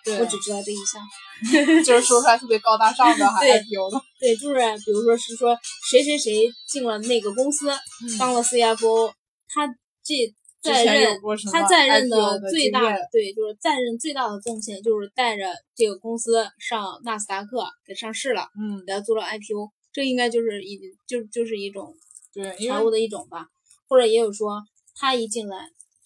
[0.05, 1.03] 对我只知道这一项。
[1.85, 4.01] 就是说出来特别高大上的， 还对 IPO 的。
[4.19, 5.57] 对，就是比如说是说
[5.89, 9.13] 谁谁谁进了那个公司，嗯当了 CFO，
[9.49, 9.67] 他
[10.03, 11.17] 这在任
[11.53, 12.81] 他在任的最大
[13.13, 15.45] 对，就是在任最大的贡献就是带着
[15.77, 21.95] 这个公司上纳斯达克给上市了，嗯，给他做了 IPO，这应该就是一就就是一种
[22.35, 23.47] 对，因财务的一种吧，
[23.89, 24.61] 或者也有说
[24.97, 25.57] 他一进来，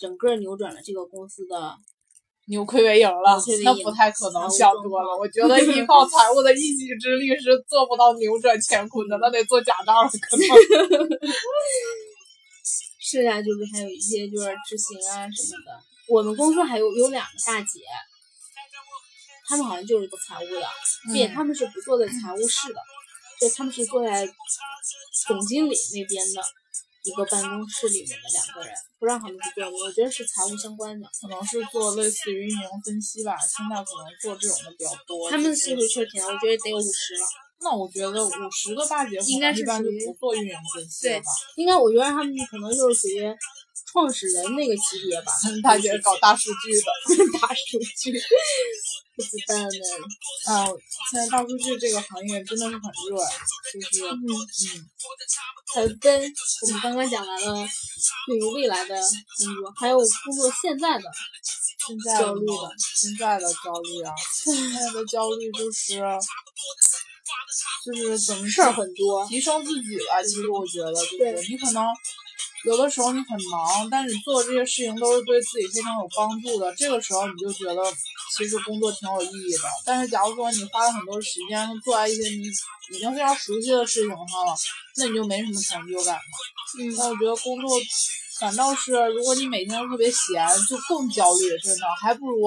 [0.02, 1.76] 整个扭转了这个公司的
[2.46, 5.16] 扭亏为盈了那不太可能，想多了。
[5.16, 10.42] 我觉得依靠 财务的一己之力是做不到扭转乾坤的，那得做假账了，可能。
[12.98, 15.80] 剩下就是还有一些就是执行啊什么的。
[16.08, 17.78] 我们公司还有有两个大姐，
[19.46, 20.66] 她们好像就是做财务的，
[21.06, 22.80] 并且她们是不坐在财务室的，
[23.40, 24.28] 就她们是坐在
[25.26, 26.42] 总经理那边的
[27.02, 31.08] 一个办公室里面的两个人，不让他们去做，我觉得是财务相关的。
[31.20, 35.30] 可能是做类似于运营分析吧，现在可能做这种的比较多。
[35.30, 37.26] 他们就是岁数确实挺大，我觉得得有五十了。
[37.62, 41.26] 那我觉得五十个大姐夫应该是一般就属于不做运营分析了吧？
[41.56, 43.22] 应该我觉得他们可能就是属于
[43.92, 45.32] 创始人那个级别吧。
[45.62, 46.82] 大姐搞大数据的。
[47.38, 48.12] 大数据，
[49.14, 49.68] 不知道呢。
[50.48, 50.66] 啊，
[51.10, 53.16] 现在大数据这个行业真的是很热，
[53.72, 54.16] 就是嗯。
[54.16, 54.90] 嗯，
[55.74, 56.22] 还跟
[56.62, 57.66] 我们刚刚讲完了
[58.26, 61.04] 对于未来的工作，还有工作现在的
[61.86, 64.12] 现在焦虑的现在的焦虑啊，
[64.44, 66.00] 现在的焦虑就是
[67.84, 69.26] 就是怎么事儿很多。
[69.26, 70.22] 提升自己吧。
[70.22, 71.86] 其实我觉得，就是你可能
[72.64, 76.74] 有的时候你很忙，但是你做这些事情都是对自己非常有帮助的。
[76.74, 77.82] 这个时候你就觉得
[78.36, 79.64] 其实工作挺有意义的。
[79.84, 82.46] 但是假如说你花了很多时间做在一些你
[82.96, 84.54] 已经非常熟悉的事情上了，
[84.96, 86.20] 那你就没什么成就感了。
[86.78, 87.68] 嗯，但我觉得工作
[88.42, 92.42] 反倒是，如果你每天都特别闲，就更焦虑，真的，还不如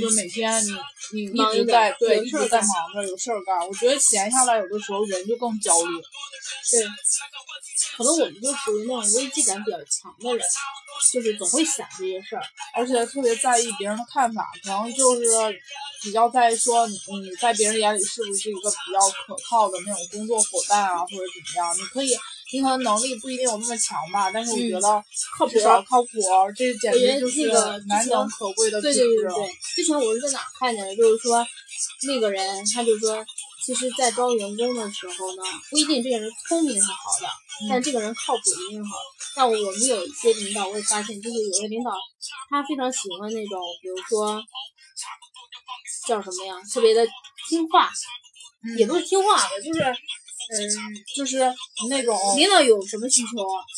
[0.00, 0.64] 就每天
[1.12, 3.58] 你你一直在对一直在忙着，有事儿干。
[3.66, 6.00] 我觉得闲下来，有的时候人就更焦虑。
[6.70, 6.84] 对，
[7.96, 10.46] 可能我们就属于那种危机感比较强的人，
[11.12, 12.42] 就是总会想这些事儿。
[12.72, 15.26] 而且特别在意别人的看法，可能就是
[16.04, 21.76] 比较在意说你你在别人眼里是不是一个比较可靠的那种工作伙伴啊，或者怎么样？
[21.76, 22.14] 你可以，
[22.52, 24.80] 你可能能力不一定有那么强吧，但是我觉得
[25.36, 25.52] 靠谱
[25.88, 26.08] 靠谱，
[26.56, 29.34] 这简直就是个难能可贵的对品质了。
[29.34, 31.44] 对对对，之前我是在哪看见的，就是说
[32.06, 33.24] 那个人他就说，
[33.64, 37.28] 其实，在招员工的时候呢，不一定这个人聪明是好的，
[37.68, 39.04] 但这个人靠谱一定好的。
[39.34, 41.90] 但我们有一些领导，我也发现，就是有些领导
[42.48, 44.40] 他非常喜欢那种，比如说
[46.06, 47.04] 叫什么呀，特别的
[47.48, 47.90] 听话，
[48.78, 49.80] 也不是听话吧，就是
[50.48, 51.38] 嗯，就是
[51.88, 53.28] 那种领导有什么需求，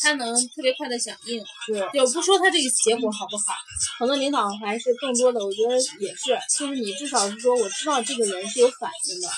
[0.03, 1.43] 他能特别快的响应。
[1.67, 3.55] 对，就不说他这个结果好不好，
[3.99, 9.31] 可能领导还是更多的，我觉得也是，就是你至少是说我知道这个人是有反应的，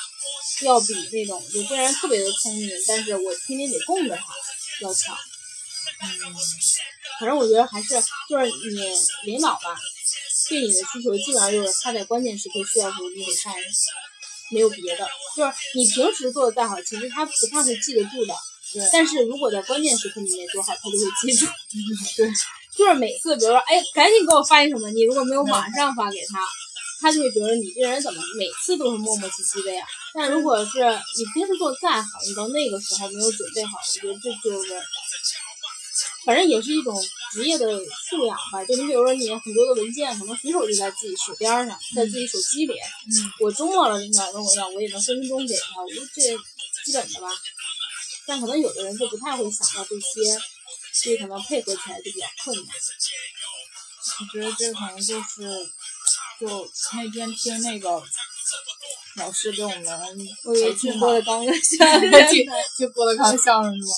[0.67, 4.25] 要比那种就虽然特别的聪明，但是我天天得供着他
[4.83, 5.17] 要强。
[6.03, 6.09] 嗯，
[7.19, 7.95] 反正我觉得还是
[8.29, 9.79] 就是你领导吧，
[10.49, 13.53] 对你的需求基本上就是他在关键时刻需要的时候你得上，
[14.51, 15.09] 没有别的。
[15.37, 18.35] 就是你平时做的再好，其实他不太会记得住的。
[18.73, 21.47] 对但是如果在关键时刻你没做好，他就会记住。
[22.17, 22.31] 对，
[22.77, 26.39] 就是每次，比如说，哎，赶紧给我发一什么，你如果没有马上发给他，
[27.01, 29.85] 他就会觉得你这人怎么每次都是磨磨唧唧的呀？
[30.15, 30.79] 但如果是
[31.19, 34.71] 你平时做的再好，你到那个时候没有准备好，我觉得这就是，
[36.31, 36.95] 反正也是一种
[37.33, 37.67] 职业的
[38.09, 38.65] 素养吧。
[38.65, 42.73] 就你比如说，你很多的文件可能随手就在自己手边上，在自己手机里。
[42.73, 45.83] 嗯，我周末了，领导问我要，我也能分分钟给他。
[45.83, 46.23] 我觉得这
[46.85, 47.29] 基本的吧。
[48.27, 50.39] 但可能有的人就不太会想到这些，
[50.93, 52.67] 所以可能配合起来就比较困难。
[54.21, 55.69] 我觉得这可能就是，
[56.39, 58.01] 就那天听那个
[59.17, 59.85] 老师给我们
[60.45, 62.47] 我以为培训嘛听郭德纲的相声听
[62.77, 63.93] 听郭德纲相声是吧？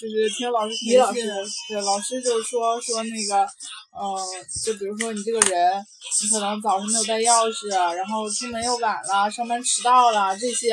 [0.00, 1.26] 就是听老师培李老师训，
[1.68, 4.18] 对老师就说说那个，呃，
[4.64, 5.84] 就比如说你这个人，
[6.22, 10.70] 你可能早上没有带钥匙，然后出门又晚了，上班迟到了，这些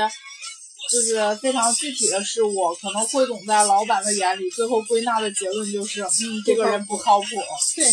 [0.92, 7.28] 就是非常具体的事物，可能汇总在老板的眼里，最后归纳的结论就是，嗯，这个人不靠谱。
[7.76, 7.86] 对，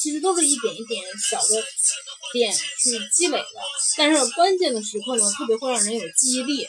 [0.00, 1.00] 其实都是一点一点
[1.30, 1.62] 小的
[2.32, 3.46] 点去积累的，
[3.96, 6.66] 但是关键的时刻呢，特别会让人有记忆力，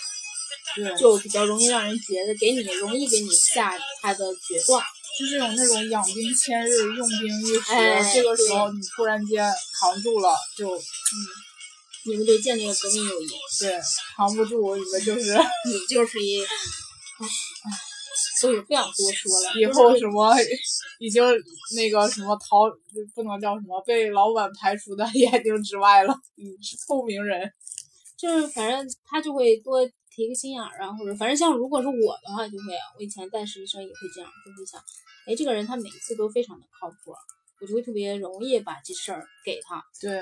[0.75, 4.83] 对，就比较容易让人觉得给你容易给你下他的决断。
[5.19, 9.47] 就是有那种养兵千日，用兵一时，哎这个时候你突然间
[9.79, 10.81] 扛住了，就嗯
[12.05, 13.79] 你们就建立了革命友谊，对
[14.17, 15.37] 扛不住，你们就是
[15.67, 16.47] 你就是一，唉，
[18.39, 19.59] 所以不想多说了。
[19.59, 20.33] 以后什么
[20.99, 21.23] 已经
[21.75, 22.69] 那个什么逃
[23.15, 27.51] 不能叫什么被老板排除的 眼睛之外了，嗯，是透明人。
[28.17, 31.93] 就是反正他就会多提个心眼儿啊，或者反正像如果是我
[32.23, 34.79] 的话，就会啊，我以前带实习生也会这样，就会想，
[35.27, 37.11] 哎，这个人他每次都非常的靠谱，
[37.59, 40.21] 我就会特别容易把这事儿给他，对，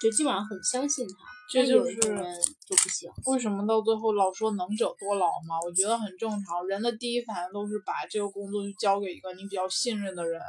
[0.00, 1.14] 就基本上很相信他。
[1.52, 5.58] 这就是就不行，为什么到最后老说能者多劳嘛？
[5.66, 6.64] 我觉得很正常。
[6.68, 10.40] 人的第一反应都是把这个工作就交给一个你比较信任的人，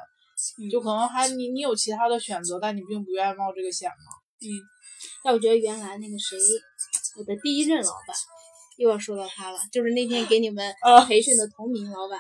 [0.72, 4.14] 就可能还你你有其他的选择，但你并不愿意冒这个险嘛。
[4.42, 4.46] 嗯
[5.24, 6.38] 但我觉得原来那个谁，
[7.18, 8.16] 我的第一任老板，
[8.78, 12.20] 又要说到他了，就是那天给你们啊培训的同名老板，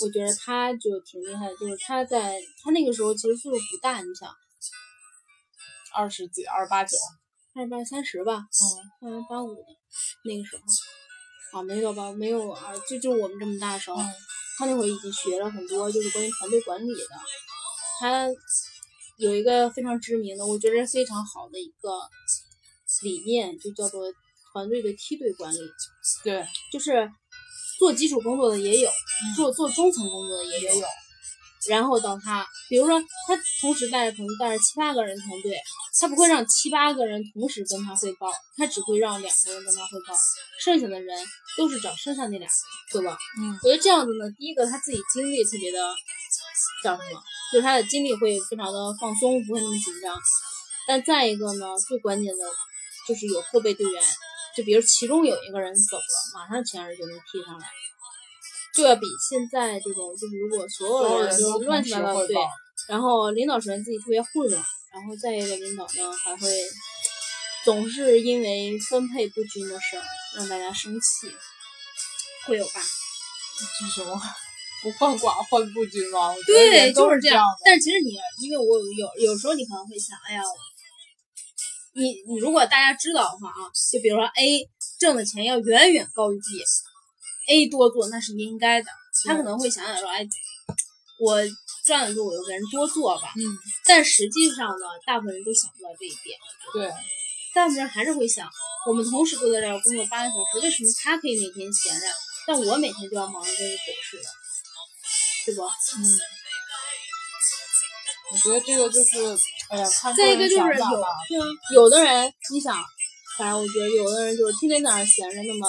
[0.00, 4.28] 我觉得他就挺厉害的，就是他在他那个时候其实岁数不大，你想
[5.94, 6.96] 二十几、二十八九，
[7.54, 8.46] 二八三十吧，
[9.02, 9.62] 嗯，二八八五的
[10.24, 14.14] 那个时候，啊，没有吧，没有啊，就就我们这么大的时候，嗯
[14.58, 17.08] 他那会儿已经学了很多，就是关于团队管理的。
[17.98, 18.28] 他
[19.16, 21.88] 有一个非常知名的，我觉得非常好的一个
[23.02, 24.02] 理念，就叫做
[24.52, 25.58] 团队的梯队管理，
[26.22, 27.10] 对，就是
[27.78, 28.90] 做基础工作的也有，
[29.34, 30.74] 做做中层工作的也有。
[30.74, 30.86] 也有，
[31.70, 35.56] 然后到他，比如说他同时带着可能带着七八个人团队，
[36.00, 40.14] 他不会让七八个人同时跟他汇报，他只会让两个人跟他汇报，
[40.58, 41.16] 剩下的人
[41.56, 42.50] 都是找剩下那俩人，
[42.90, 43.16] 对吧？
[43.38, 45.78] 嗯，我觉得这样子呢，第一个他自己精力特别的
[46.82, 50.18] 叫什么，就是他的精力会非常的放松，不会那么紧张。
[50.88, 52.44] 但再一个呢，最关键的
[53.06, 54.02] 就是有后备队员，
[54.56, 56.02] 就比如其中有一个人走了，
[56.34, 57.66] 马上其他人就能替上来。
[58.80, 62.34] 就要比现在这种，就是如果所所有人都乱七八糟，对，
[62.88, 64.64] 然后领导首先自己特别混乱，
[64.94, 66.48] 然后再一个领导呢还会
[67.62, 70.02] 总是因为分配不均的事儿
[70.36, 71.30] 让大家生气，
[72.46, 72.80] 会有吧？
[73.78, 74.18] 这什么？
[74.82, 76.34] 不患寡患不均吗？
[76.46, 77.70] 对，就是这样这的。。
[77.70, 80.42] 但其实你，因为我有有有时候你可能会想，哎呀，
[81.92, 84.66] 你你如果大家知道的话啊，就比如说 A
[84.98, 86.40] 挣的钱要远远高于
[87.50, 88.86] B，A 多做那是应该的，
[89.26, 90.24] 他可能会想想说，哎，
[91.18, 91.36] 我
[91.84, 93.32] 赚的多，我就给人多做吧。
[93.36, 93.42] 嗯，
[93.84, 96.38] 但实际上呢，大部分人都想不到这一点，
[96.72, 96.88] 对，
[97.52, 98.48] 大部分人还是会想，
[98.86, 102.06] 我们同时都在这儿工作八个小时，为什么他可以每天闲着，
[102.46, 104.28] 但我每天就要忙得跟个狗似的，
[105.46, 105.62] 对不？
[105.64, 106.18] 嗯，
[108.30, 109.18] 我觉得这个就是，
[109.70, 111.08] 哎呀，看再一个人就是有想法吧。
[111.28, 111.44] 对啊，
[111.74, 112.76] 有的人你想，
[113.36, 115.66] 反正我觉得有的人就是天天在那儿闲着，那么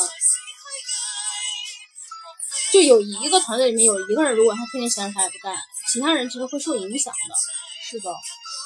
[2.71, 5.55] 就有一个团队里面有一个人，如果他天天闲着啥也不干，
[5.91, 7.35] 其他人其实会受影响的，
[7.89, 8.13] 是的，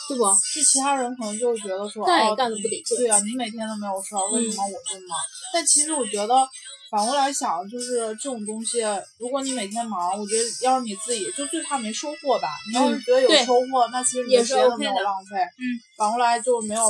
[0.08, 0.24] 对不？
[0.54, 5.18] 就其他人可能就觉得说，哦干也干得不得劲对啊，你每天都没有事儿，为什嗯么我这么忙？
[5.54, 6.48] 但其实我觉得。
[6.92, 8.80] 反过来想，就是这种东西，
[9.18, 12.48] 如果你每天忙，我觉得要是你自己，就最怕没收获吧。
[12.70, 15.36] 你要是觉得有对收获，那其实你也是的时间都 OK 的没有浪费。
[15.36, 15.62] 嗯，
[15.98, 16.84] 反过来就没有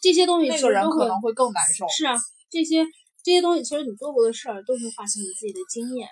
[0.00, 1.86] 这些东西那个人可能会更难受。
[1.88, 2.14] 是啊，
[2.48, 2.86] 这些
[3.28, 6.08] 这些东西其实你做过的事儿都会化成你自己的经验。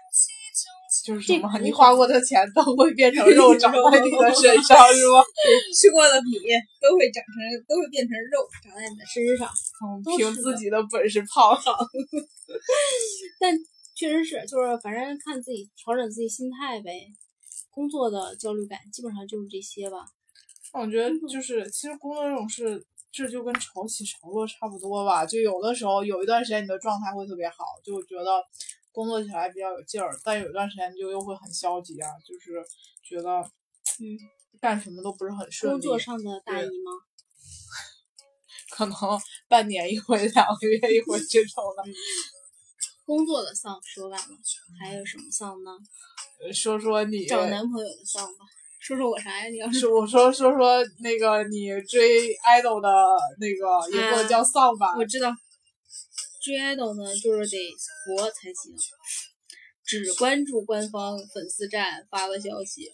[1.02, 1.48] 就是这个？
[1.48, 5.24] 什么你花过的钱都会变成肉长在你的身上，是吗？
[5.74, 6.36] 吃过的米
[6.76, 9.48] 都会长成，都会变成肉长在你的身上。
[9.48, 11.72] 嗯凭自己的本事胖上。
[13.40, 13.56] 但
[13.94, 16.92] 确实是，就是反正看自己调整自己心态呗。
[17.70, 20.04] 工作的焦虑感基本上就是这些吧。
[20.72, 22.84] 我觉得就是，其实工作这种事，
[23.16, 25.24] 这就跟潮起潮落差不多吧。
[25.24, 28.44] 就有的时候，有一段时间你的状态会特别好，就觉得
[28.92, 32.62] 工作起来比较有劲儿，但有一段时间就又会很消极啊，就是
[33.02, 33.40] 觉得
[34.00, 34.04] 嗯，
[34.60, 35.74] 干什么都不是很顺利。
[35.74, 36.92] 工作上的大姨吗？
[38.70, 38.94] 可能
[39.48, 41.82] 半年一回，两个月一回这种的。
[43.06, 44.36] 工作的丧说完了，
[44.80, 45.70] 还有什么丧呢？
[46.40, 48.44] 呃说说你，找男朋友的丧吧。
[48.86, 49.48] 说说我啥呀？
[49.48, 52.88] 你要是是我说说说那个你追 idol 的
[53.40, 54.94] 那个，也不能叫丧吧？
[54.96, 55.28] 我知道，
[56.40, 57.58] 追 idol 呢，就是得
[58.04, 58.72] 佛才行，
[59.84, 62.88] 只关注官方粉丝站发的消息，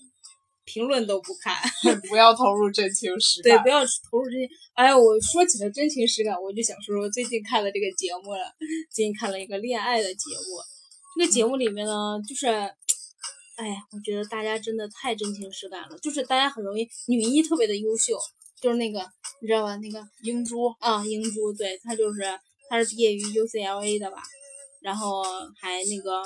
[0.65, 1.55] 评论都不看。
[2.09, 4.49] 不要投入真情实对，不要投入这些。
[4.73, 8.41] 哎呀，我说起了真情实感，我就想说说最近看了这个节目了。
[8.91, 10.57] 最近看了一个恋爱的节目，
[11.19, 12.47] 这个节目里面呢，就是，
[13.63, 18.19] 哎呀，我觉得大家真的太真情实感了，就是大家很容易女一特别的优秀，
[18.61, 18.99] 就是那个
[19.41, 22.23] 你知道吧，那个英珠啊，英珠，对，她就是
[22.69, 24.21] 她是毕业于 UCLA 的吧，
[24.81, 25.23] 然后
[25.61, 26.25] 还那个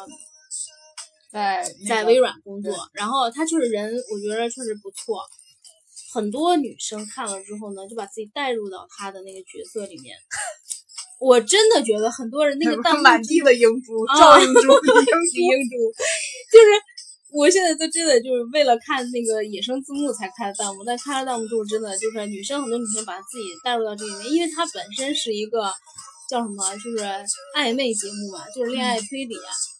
[1.30, 5.20] 在那个在微软工作，然后她就是人，我觉得确实不错。
[6.14, 10.16] 很多女生看了之后呢，就把自己带入到她的那个角色里面。
[11.18, 14.72] 我真的觉得很多人那个弹幕满地的英珠，啊赵英珠，英珠。
[15.40, 15.92] 英珠，
[16.52, 16.66] 就是
[17.32, 25.72] 我现在都真的就是为了看那个野生字幕才看的弹幕，但看了弹幕之后，真的就是女生很多女生把自己带入到这里面，因为它本身是一个
[26.30, 26.98] 叫什么，就是
[27.56, 29.34] 暧昧节目嘛，就是恋爱推理，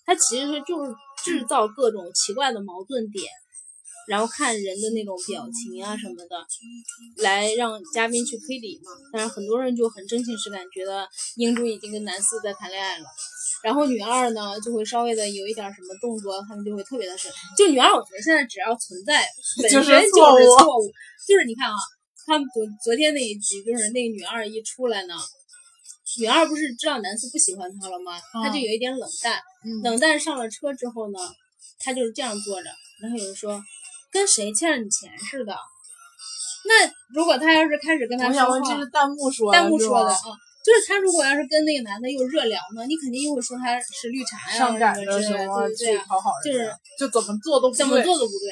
[0.05, 0.92] 它其实就是
[1.24, 3.24] 制造各种奇怪的矛盾点。
[4.07, 6.36] 然后看人的那种表情啊什么的，
[7.22, 8.90] 来让嘉宾去推理嘛。
[9.12, 13.07] 但是很多人就很真情实感，觉得英珠已经跟男四在谈恋爱了。
[13.62, 17.30] 然后女二呢，就会稍微的有一点什么动作，他们就会特别的生。
[17.57, 19.26] 就女二，我觉得现在只要存在，
[19.62, 20.86] 本身就是就是错误。
[21.26, 21.76] 就是你看啊，
[22.26, 25.14] 他们昨昨天那一集，就是那个女二一出来呢，
[26.20, 28.20] 女二不是知道男四不喜欢她了吗？
[28.44, 29.40] 她就有一点冷淡。
[29.64, 31.18] 嗯冷淡上了车之后呢，
[31.80, 32.70] 她就是这样坐着，
[33.02, 33.61] 然后有人说
[34.16, 35.52] 跟谁欠了你钱似的。
[36.64, 40.32] 那如果他要是开始跟他我说话，想问，这是弹幕说的，弹幕说的啊，
[40.64, 48.48] 就是他如果要是跟那个男的又热聊呢，你肯定又会说他是绿茶呀上赶什么之类的，着什么对对啊，去讨好就是，就怎么做都不怎么对做都不对。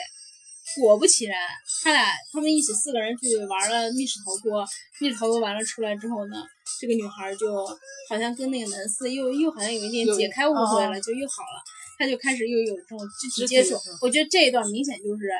[0.80, 1.38] 果不其然，
[1.82, 4.64] 他俩他们一起四个人去玩了密室逃脱，
[5.00, 6.36] 密室逃脱完了出来之后呢，
[6.80, 7.66] 这个女孩就
[8.08, 11.58] 好像跟那个男四又又好像有一点解开误会了，啊就又好了。
[11.98, 15.30] 他就开始又有这种肢体接触，我觉得这一段明显就是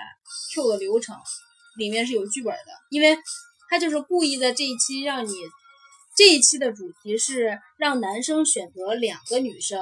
[0.55, 1.17] Q 的流程，
[1.77, 3.19] 里面是有剧本的，因为
[3.69, 5.33] 他就是故意在这一期让你，
[6.17, 9.81] 这一期的主题是让男生选择两个女生，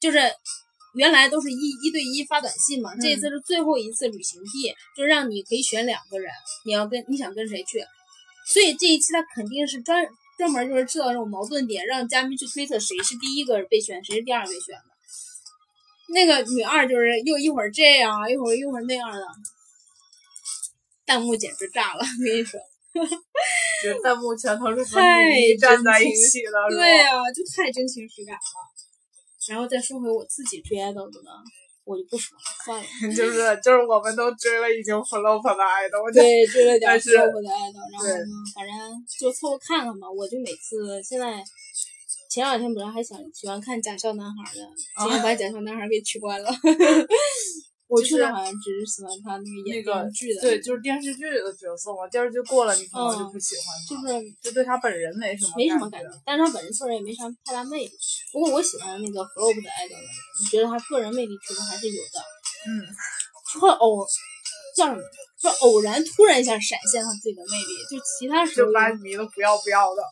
[0.00, 0.18] 就是
[0.94, 6.30] 原来都是一一对一发短信嘛，这一次是最后一次旅行地，就让你可以选两个人，
[6.64, 7.84] 你要跟你想跟谁去，
[8.46, 10.06] 所以这一期他肯定是专
[10.38, 14.93] 专门就是制造这种矛盾点，让嘉宾去推测谁是第一个被选，谁是第二个被选的。
[16.08, 19.26] 那个女二就是又一会儿这样，一会儿一会儿那样的，
[21.06, 22.60] 弹幕简直炸了，我跟你说。
[23.82, 28.40] 觉得弹幕全都是和太女一站在一起了，对呀、就太真情实感了。
[29.50, 31.30] 然后再说回我自己追 idol 的呢，
[31.84, 32.86] 我就不说了，算了。
[33.12, 38.24] 就是就是我们都追了已经 flop 的 idol，我觉得对，追了点但是 flop 的 idol，然后呢，
[38.54, 38.72] 反正
[39.18, 40.08] 就凑合看看吧。
[40.08, 41.42] 我就每次现在
[42.34, 44.60] 前两天本来还想喜欢看假笑男孩的，
[44.98, 46.50] 今天把假笑男孩给取关了。
[47.86, 57.92] 我就是确实好像只是喜欢他那个那演个电视剧的，对，就是电视剧的角色嘛，电视剧过了你可能就嗯不喜欢就，是就对他本人没什么没什么感感觉，但是他本人确实也没啥太大魅力。
[58.32, 62.18] 不过我喜欢那个 flop 的 idol，我觉得他个人魅力确实还是有的。
[62.66, 62.82] 嗯，
[63.62, 64.04] 会偶
[64.74, 65.02] 叫什么？
[65.38, 70.02] 就偶然突然一下闪现他自己的魅力，就其他时候就把你迷的不要不要的。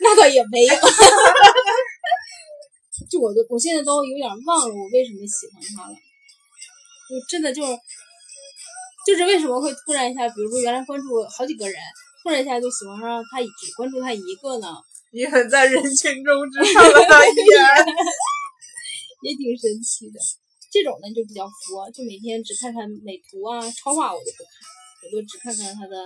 [0.02, 0.74] 那倒也没有。
[3.10, 7.76] 就我都我现在都有点忘了我为什么喜欢他了，就真的就是
[9.06, 11.74] 就是为什么会突然一下，比如说原来关注好几个人，
[12.22, 14.68] 突然一下就喜欢上他，只关注他一个呢，
[15.12, 17.58] 你很在人群中只看了他一眼，
[19.26, 20.20] 也挺神奇的。
[20.70, 24.54] 这种呢就比较佛，就每天只看看美图啊、超话我就不看，
[25.02, 25.96] 我就只看看他的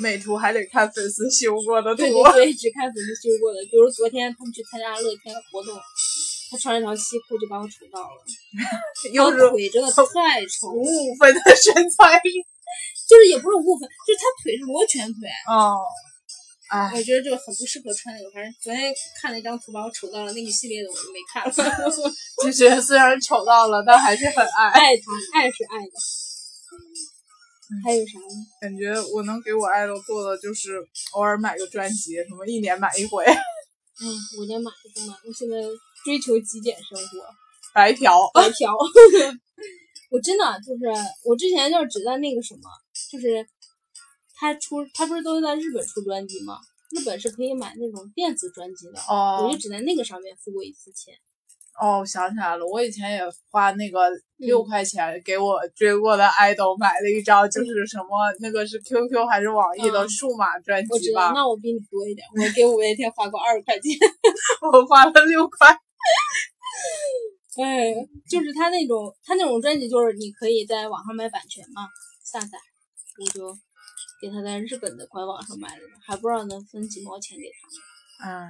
[0.00, 3.60] 美图还得看粉丝修过的图对，对对，只看粉丝修过的。
[3.70, 5.74] 比如昨天他们去参加乐天活动，
[6.50, 8.18] 他穿了条西裤就把我丑到了，
[9.12, 12.30] 又是腿真的太丑五，五分的身材是
[13.08, 15.82] 就是也不是五分，就是他腿是罗圈腿，哦，
[16.70, 18.30] 哎，我觉得这个很不适合穿那个。
[18.30, 21.50] 反正昨天看了一张图把我丑到了，那一系列的我就没看了。
[22.42, 24.70] 就是虽然丑到了，但还是很爱。
[24.70, 25.92] 爱他，爱是爱的。
[27.82, 28.46] 还有啥呢？
[28.60, 30.76] 感觉我能给我爱豆做的就是
[31.14, 33.24] 偶尔买个专辑，什么一年买一回，
[34.00, 34.04] 嗯，
[34.38, 35.56] 我连买都不买，我现在
[36.04, 37.26] 追求极简生活。
[37.74, 38.30] 白嫖。
[38.34, 38.72] 白嫖。
[40.10, 40.84] 我真的就是
[41.24, 42.70] 我之前就是只在那个什么，
[43.10, 43.44] 就是
[44.36, 46.58] 他出他不是都在日本出专辑吗？
[46.90, 51.14] 日本是可以买那种电子专辑的，我哦就只在那个上面付过一次钱。
[51.80, 53.20] 哦，我想起来了，我以前也
[53.50, 63.90] 花那个嗯六块钱给我追过的爱豆买了一张，就是什么那个是 QQ 还是网易的嗯数码专我知道，辑吧，那我比你多一点，我给五月天花过二十块钱。
[64.72, 65.68] 我花了六块。
[67.62, 67.92] 哎，
[68.28, 71.88] 就是他那种，他那种专辑，就是你可以在网上买版权嘛，
[72.24, 72.58] 下载，
[73.18, 73.52] 我就
[74.20, 78.28] 给他在日本的官网上买了，还不知道能分几毛钱给他。
[78.30, 78.48] 嗯，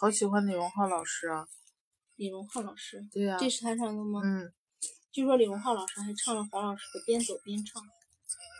[0.00, 1.46] 好喜欢李荣浩老师啊。
[2.20, 4.20] 李荣浩老师，对呀、这是他唱的吗？
[4.22, 4.52] 嗯，
[5.10, 7.80] 据说李荣浩老师还唱了黄老师的《边走边唱》。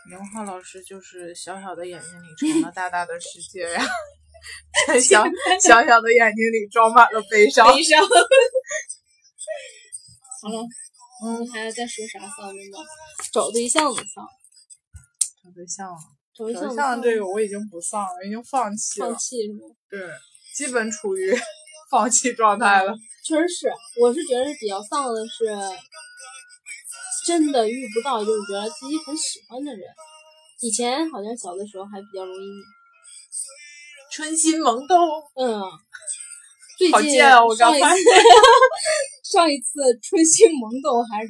[0.09, 3.85] 李荣浩老师就是小小的眼睛里装了大大的世界呀，
[4.87, 5.23] 在小
[5.61, 7.71] 小小的眼睛里装满了悲伤。
[7.71, 8.01] 悲伤。
[10.41, 10.65] 好了，
[11.23, 12.83] 嗯，还要再说啥丧的吗？
[13.31, 14.25] 找对象的丧，
[15.43, 15.97] 找对象了，
[16.33, 19.59] 找对象这个我已经不丧了，已经放弃了放，弃是吗？
[19.87, 20.09] 对，
[20.55, 21.31] 基本处于
[21.91, 22.95] 放弃状态了。
[23.23, 23.71] 确实是，
[24.01, 25.45] 我是觉得比较丧的是，
[27.27, 29.81] 真的遇不到就是觉得自己很喜欢的人。
[30.61, 32.63] 以前好像小的时候还比较容易，
[34.11, 34.97] 春心萌动，
[35.35, 35.61] 嗯，
[36.77, 38.09] 最近好贱啊我刚才上一次
[39.31, 41.29] 上一次春心萌动还是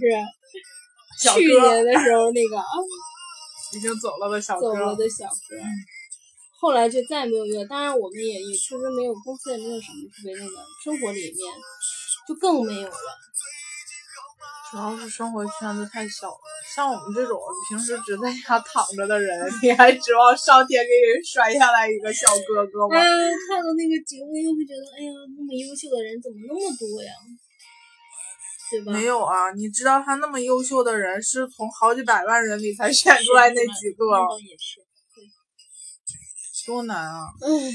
[1.33, 2.65] 去年的时候那个啊
[3.73, 5.57] 已经走了的小哥，走了的小哥，
[6.61, 7.65] 后来就再也没有约。
[7.65, 11.35] 当然，我们也也确实没有公司也没有什么特别那个，生活里面
[12.27, 12.93] 就更没有了。
[14.69, 16.37] 主要是生活圈子太小了。
[16.73, 17.37] 像我们这种
[17.67, 22.95] 平时只在家躺着的人，你还指望上天给人摔下来一个小哥哥吗？
[22.95, 23.09] 哎呀，
[23.49, 27.11] 看到那个节目又会觉得，哎呀，那么优秀的人怎么那么多呀？
[28.69, 28.93] 对吧？
[28.93, 34.05] 没有啊，你知道他那么优秀的人是从好几百万人里才选出来那几个，
[34.47, 34.79] 也是。
[36.65, 37.27] 多难啊！
[37.41, 37.71] 嗯，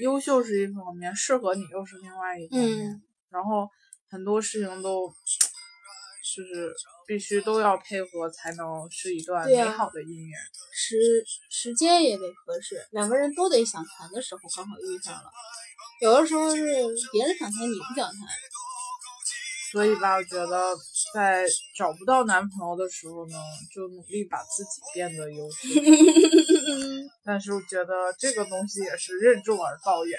[0.00, 2.88] 优秀是一方面，适合你又是另外一方面。
[2.90, 3.68] 嗯，然后
[4.08, 5.08] 很多事情都
[6.36, 6.74] 就是
[7.06, 10.38] 必须都要配合，才能是一段美好的姻缘。
[10.74, 15.30] 时时间也得合适，两个人都得想谈的时候刚好遇上了。
[16.02, 16.62] 有的时候是
[17.12, 18.16] 别人想谈，你不想谈。
[19.72, 20.76] 所以吧，我觉得
[21.14, 21.46] 在
[21.76, 23.36] 找不到男朋友的时候呢，
[23.74, 25.56] 就努力把自己变得优秀。
[27.24, 30.18] 但是我觉得这个东西也是任重而道远。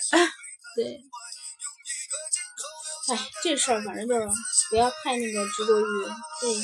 [0.75, 1.01] 对，
[3.09, 4.27] 哎，这事儿反正就是
[4.69, 5.83] 不要太那个执着于
[6.41, 6.55] 对，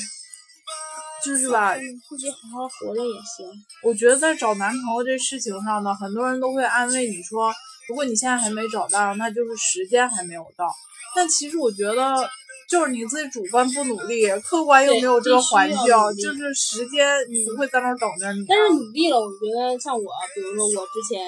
[1.24, 3.46] 就是吧，嗯自己好好活着也行。
[3.82, 7.52] 我觉得在找男朋友这事情上呢，很多人都会安慰你说，
[7.88, 10.66] 如果你现在还没找到，那就是时间还没有到。
[11.16, 12.28] 但其实我觉得，
[12.68, 15.76] 就是你自己主观不努力，客观又没有这个环境
[16.20, 18.46] 就是时间你不会在那儿等着你啊。
[18.48, 20.04] 但是努力了，我觉得像我，
[20.34, 21.20] 比如说我之前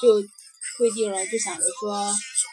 [0.00, 0.20] 就
[0.78, 2.04] 规定了，就想着说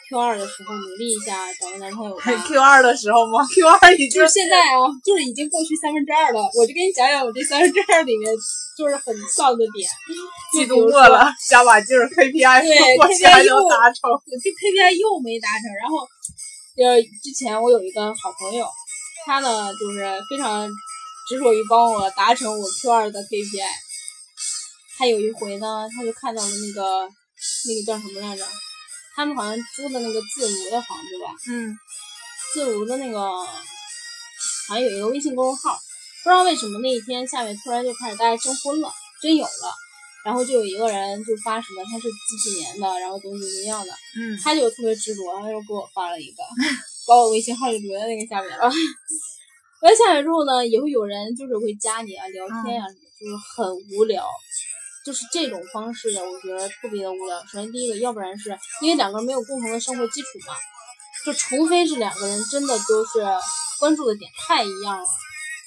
[0.08, 2.22] Q 二的时候努力一下，找个男朋友吧。
[2.46, 6.40] Q 二的时候吗？Q 二已经就是现在啊，就是已经过去三分之二了。
[6.54, 8.30] 我就跟你讲讲我这三分之二里面
[8.76, 9.88] 就是很丧的点，
[10.54, 14.08] 嫉妒过了，加把劲儿，KPI 对或许还能达成。
[14.28, 15.66] 这 KPI 又没达成。
[15.80, 16.06] 然后，
[16.76, 18.66] 就是之前我有一个好朋友，
[19.26, 20.68] 他呢就是非常
[21.28, 23.68] 执着于帮我达成我 Q 二的 KPI。
[24.98, 27.08] 他有一回呢，他就看到了那个
[27.66, 28.46] 那个叫什么来着？
[29.14, 31.76] 他们好像租的那个自如的房子吧，嗯，
[32.54, 33.46] 自如的那个好
[34.68, 35.78] 像有一个微信公众号，
[36.24, 39.74] 不知道为什么那一天下面突然就开始大家征婚了，真有了。
[40.24, 46.42] 然后就有一个人就发什么他是几几年的，然后怎么怎么样的，嗯，他就特别执着，他就给我发了一个，
[47.08, 48.70] 把我微信号就留在那个下面了。
[49.82, 53.66] 留在下面之后呢，也会有人就是会加你啊、聊天呀、就是很
[53.96, 54.24] 无聊。
[55.04, 57.36] 就是这种方式的，我觉得特别的无聊。
[57.50, 60.54] 首先第一个，要不然是因为两个人没有共同的生活基础嘛，
[61.26, 63.26] 就除非是两个人真的都是
[63.80, 65.04] 关注的点太一样了，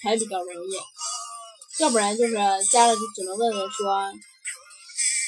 [0.01, 0.79] 才比较容易。
[1.83, 2.33] 要不然就是
[2.71, 4.09] 加了就只能问问说，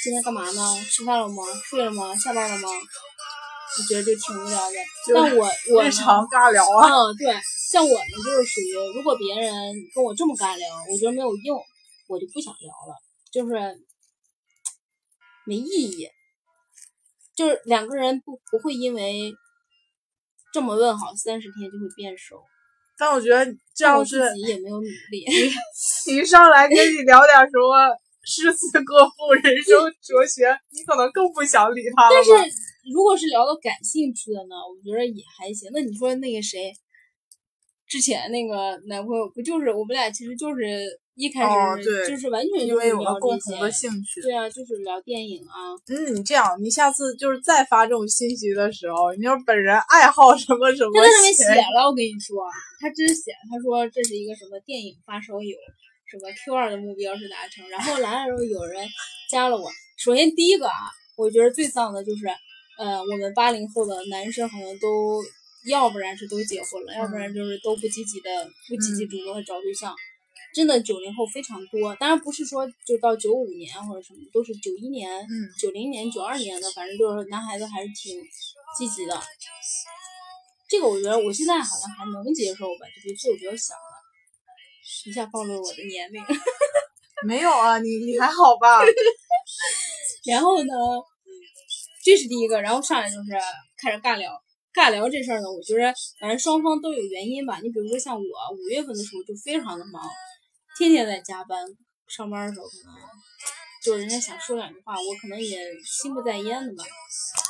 [0.07, 0.61] 今天干嘛呢？
[0.89, 1.43] 吃饭了吗？
[1.65, 2.15] 睡了吗？
[2.15, 2.69] 下班了吗？
[2.69, 4.75] 我觉得就挺无聊的。
[5.13, 5.45] 但我
[5.75, 6.87] 我呢日常尬聊啊。
[6.87, 7.35] 嗯，对，
[7.69, 9.51] 像我呢，就是属于如果别人
[9.93, 11.61] 跟我这么尬聊，我觉得没有用，
[12.07, 12.95] 我就不想聊了，
[13.33, 13.51] 就是
[15.45, 16.07] 没意义。
[17.35, 19.35] 就是两个人不不会因为
[20.53, 22.41] 这么问好三十天就会变熟，
[22.97, 23.45] 但我觉得
[23.75, 25.25] 这样是自己也没有努力。
[26.07, 27.97] 一上来跟你聊点什么
[28.27, 32.51] 诗词歌赋、人生哲学，你可能更不想理他了但是？
[32.93, 35.71] 如果是聊到感兴趣的呢，我觉得也还行。
[35.73, 36.71] 那你说那个谁，
[37.87, 40.83] 之前那个男朋友不就是我们俩其实就是
[41.15, 44.21] 一开始就是完全因就是为有了共同的兴趣。
[44.21, 52.43] 对啊，就是聊电影啊，嗯，你这样，你下次就是再发这种信息的时候，你要本人爱好什么什么他在上面写写了，我跟你说，
[52.79, 55.57] 他真写，他说这是一个什么电影发烧友，
[56.09, 58.87] 什么 Q 二的目标是达成，然后来了时候有人
[59.29, 59.69] 加了我。
[59.97, 62.25] 首先第一个啊，我觉得最丧的就是，
[62.77, 65.21] 呃，我们八零后的男生好像都
[65.69, 69.93] 要不然是都结婚了，要不然就是都不积极的不积极主动的找对象。
[70.55, 78.17] 真的九零后非常多，当然不是说就到九五年或者什么，都是九一年、嗯九零年、九二年的，反正就是男孩子还是挺
[78.77, 79.21] 积极的。
[80.69, 83.86] 这个我觉得我现在好像还能接受吧，就比岁数比较小了，
[85.05, 86.23] 一下暴露了我的年龄。
[87.25, 88.79] 没有啊，你你还好吧？
[90.25, 90.73] 然后呢，
[92.03, 93.31] 这是第一个，然后上来就是
[93.81, 94.31] 开始尬聊。
[94.73, 97.59] 尬聊这事儿呢，我觉得反正双方都有原因吧。
[97.63, 100.03] 你比如说像我，五月份的时候就非常的忙，
[100.77, 101.65] 天天在加班，
[102.07, 102.93] 上班的时候可能
[103.83, 106.83] 就人家想说两句话，我可能也心不在焉的吧，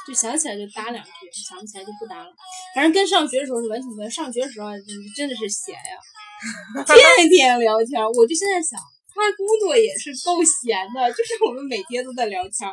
[0.08, 1.12] 就想起来就搭两句，
[1.50, 2.32] 想不起来就不搭了。
[2.74, 4.10] 反正跟上学的时候是完全不一样。
[4.10, 6.00] 上学的时候真真的是闲呀，
[6.86, 8.04] 天天聊天。
[8.04, 12.70] 我就现在想，他工作也是够闲的，就是我们每天都在聊天。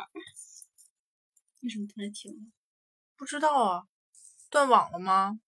[1.61, 2.37] 为什么突然停了？
[3.17, 3.83] 不知道啊，
[4.49, 5.39] 断网了吗？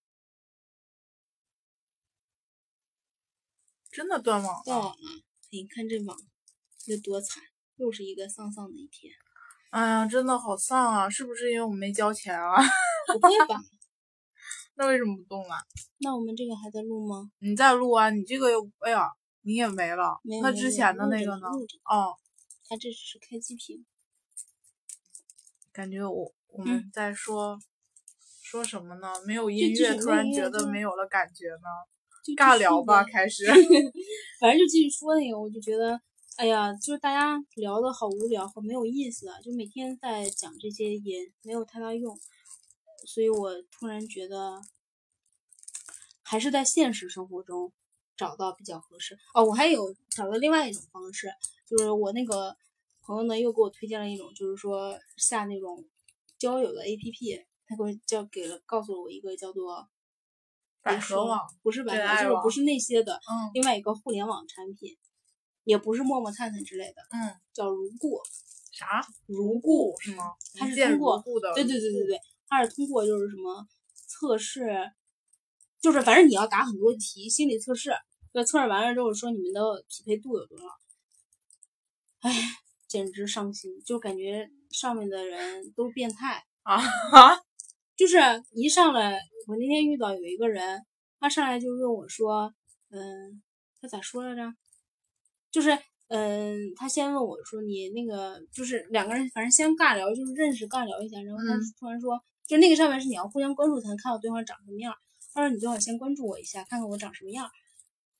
[3.90, 4.62] 真的断网了？
[4.64, 5.22] 断网了！
[5.50, 6.16] 你看这网
[6.86, 7.42] 有多惨，
[7.76, 9.12] 又是一个丧丧的一天。
[9.70, 11.08] 哎呀，真的好丧啊！
[11.10, 12.56] 是不是因为我没交钱啊？
[13.12, 13.60] 不会吧？
[14.78, 15.56] 那为什么不动了？
[15.98, 17.28] 那我们这个还在录吗？
[17.40, 18.10] 你在录啊！
[18.10, 19.10] 你这个又，哎呀，
[19.42, 20.16] 你也没了。
[20.22, 21.48] 没有没那之前的那个呢？
[21.90, 22.14] 哦，
[22.68, 23.84] 它这只是开机屏。
[25.72, 27.58] 感觉我我嗯们在说、
[28.40, 29.12] 说什么呢？
[29.26, 31.68] 没有音乐，突然觉得没有了感觉呢。
[32.24, 33.46] 就尬聊吧，开始。
[34.40, 36.00] 反正就继续说那个，我就觉得，
[36.36, 42.16] 哎呀，就是大家聊的好无聊，好没有意思啊，就每天在讲这些也没有太大用，
[43.06, 44.60] 所以我突然觉得，
[46.22, 47.72] 还是在现实生活中
[48.16, 49.18] 找到比较合适。
[49.34, 51.30] 哦，我还有找到另外一种方式，
[51.66, 52.56] 就是我那个
[53.02, 55.84] 朋友呢又给我推荐了一种，就是说下那种
[56.38, 59.88] 交友的 APP，他给我叫给了告诉了我一个叫做。
[60.80, 64.96] 百合网，不是百合，就是不是那些的，嗯另外一个互联网产品，
[65.64, 68.22] 也不是陌陌、探探之类的，嗯，叫如故。
[68.72, 69.04] 啥？
[69.26, 70.32] 如故故是吗？
[70.54, 71.22] 它是通过。
[71.54, 74.90] 对对对对对，它是通过就是什么测试，
[75.80, 77.92] 就是反正你要答很多题，心理测试，
[78.32, 80.64] 这测试完了之后说你们的匹配度有多少，
[82.20, 82.32] 哎，
[82.86, 86.44] 简直伤心，就感觉上面的人都变态。
[86.62, 86.76] 啊
[87.10, 87.40] 哈，
[87.96, 88.18] 就是
[88.50, 90.84] 一上来，我那天遇到有一个人，
[91.18, 92.52] 他上来就问我说，
[92.90, 93.42] 嗯，
[93.80, 94.52] 他咋说来着？
[95.50, 95.78] 就是，
[96.08, 104.96] 嗯，他先问我说，你那个就是两个人，反正先尬聊，就是认识尬聊一下，然后他嗯突然说，就那个上面是你要互相关注才能看到对方长什么样儿。
[105.34, 107.50] 他说你最好先关注我一下，看看我长什么样儿，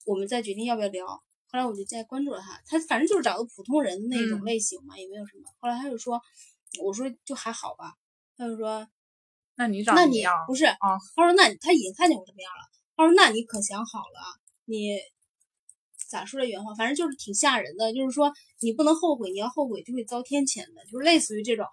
[0.04, 1.06] 我们再决定要不要聊。
[1.06, 5.44] 后来我就再关注了他，他反正就是找个普通人的那种嗯类型嘛，也没有什么。
[5.58, 6.20] 后来他就说，
[6.84, 7.94] 我说就还好吧，
[8.36, 8.86] 他就说。
[9.56, 10.34] 那你长那你什么样？
[10.46, 10.76] 不是啊？
[11.16, 12.68] 他说那他已经看见我什么样了。
[12.94, 14.20] 他说那你可想好了，
[14.66, 14.98] 你
[16.08, 16.74] 咋说的原话？
[16.74, 21.66] 反正就是挺吓人的，就是说你不能后悔，你要后悔就会遭天谴的，就是类似于这种。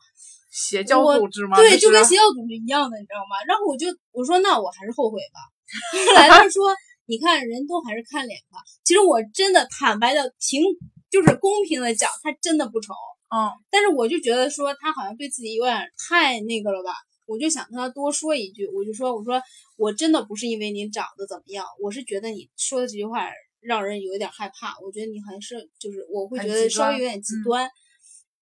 [0.56, 1.58] 邪教组织吗？
[1.58, 3.36] 对，就跟邪教组织一样的，你知道吗？
[3.46, 5.44] 然后我就我说那我还是后悔吧。
[6.08, 6.74] 后来他说
[7.06, 8.64] 你看人都还是看脸吧。
[8.86, 10.64] 其实我真的坦白的平
[11.12, 12.94] 就是公平的讲，他真的不丑。
[13.36, 15.76] 嗯，但是我就觉得说他好像对自己有点
[16.08, 16.92] 太那个了吧，
[17.28, 19.42] 我就想跟他多说一句，我就说我说
[19.76, 23.28] 我真的不是因为你长得怎么样，我是觉得你说的这句话
[23.60, 27.70] 让人有一点害怕，我觉得你好像是就是我会觉得稍微有点极嗯端。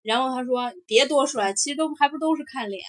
[0.03, 2.83] 然后他说别多说了，其实都还不都是看脸。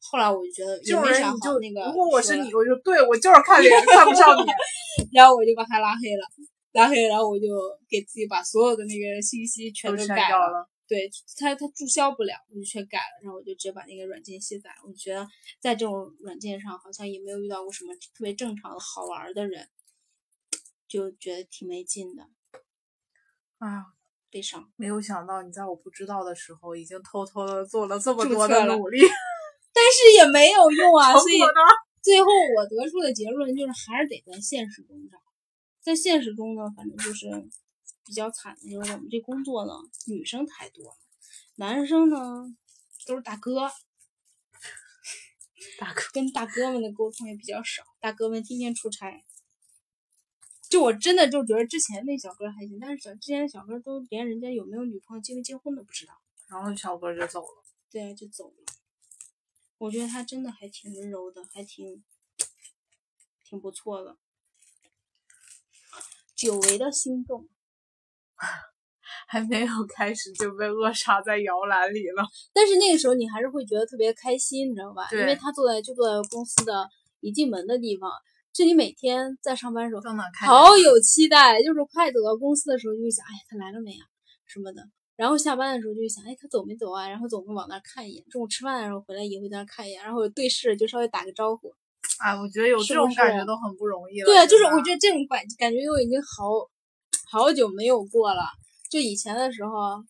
[0.00, 1.84] 后来我就觉得也没啥就，好那个。
[1.86, 4.50] 如果我是你，，我就对我就是看脸看不上你。
[5.14, 6.26] 然后我就把他拉黑了，
[6.72, 7.46] 拉黑，然后我就
[7.88, 10.68] 给自己把所有的那个信息全都都改删掉了。
[10.88, 11.08] 对
[11.38, 14.76] 他，他注销不了，我就全改了，然后我就直接把那个软件卸载了。
[14.86, 15.26] 我觉得
[15.60, 19.68] 在这种软件上好像也没有遇到过什么特别正常的好玩儿的人，
[20.88, 22.24] 就觉得挺没劲的，
[23.58, 23.86] 哎呀，
[24.32, 24.68] 悲伤。
[24.76, 28.98] 没有想到你在我不知道的时候，已经偷偷的做了这么多的努力。
[29.74, 31.38] 但是也没有用啊， 所以？
[32.02, 32.26] 最后
[32.56, 35.16] 我得出的结论就是还是得在现实中找，
[35.80, 37.30] 在现实中呢，反正就是
[38.04, 39.72] 比较惨的，就是我们这工作呢，
[40.08, 40.96] 女生太多了，
[41.54, 42.44] 男生呢
[43.06, 43.70] 都是大哥，
[45.78, 49.22] 大哥，跟大哥们的沟通也比较少，大哥们天天出差，
[50.72, 56.14] 就我真的就觉得之前那小哥还行，但是小之前的小哥都连人家有没有女朋友、结没结婚都不知道，
[56.48, 57.62] 然后小哥就走了。
[57.90, 58.54] 对啊，就走了。
[59.76, 62.02] 我觉得他真的还挺温柔的，还挺
[63.44, 64.16] 挺不错的。
[66.34, 67.46] 久违的心动，
[69.28, 72.26] 还没有开始就被扼杀在摇篮里了。
[72.54, 75.06] 但是那个时候你还是会觉得特别开心，你知道吧？
[75.12, 76.88] 因为他坐在就坐在公司的
[77.20, 78.10] 一进门的地方，
[78.52, 84.04] 就你每天在上班的时候都能看好有期待，就是快走到公司的时候就会想，哎，他来了没啊
[84.46, 84.82] 什么的。
[85.16, 87.08] 然后下班的时候就会想，哎，他走没走啊？
[87.08, 88.24] 然后总会往那儿看一眼。
[88.28, 91.72] 中午吃饭的时候回来也会在那儿看一眼，然后对视就稍微打个招呼。
[92.18, 94.26] 哎，我觉得有这种感觉都很不容易了。
[94.26, 96.68] 对啊，就是我觉得这种感感觉我已经好
[97.30, 98.42] 好久没有过了。
[98.90, 100.04] 就以前的时候，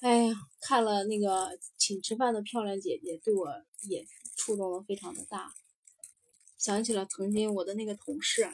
[0.00, 3.46] 哎呀，看了那个请吃饭的漂亮姐姐，对我
[3.88, 4.04] 也
[4.36, 5.52] 触动了非常的大。
[6.58, 8.50] 想起了曾经我的那个同事，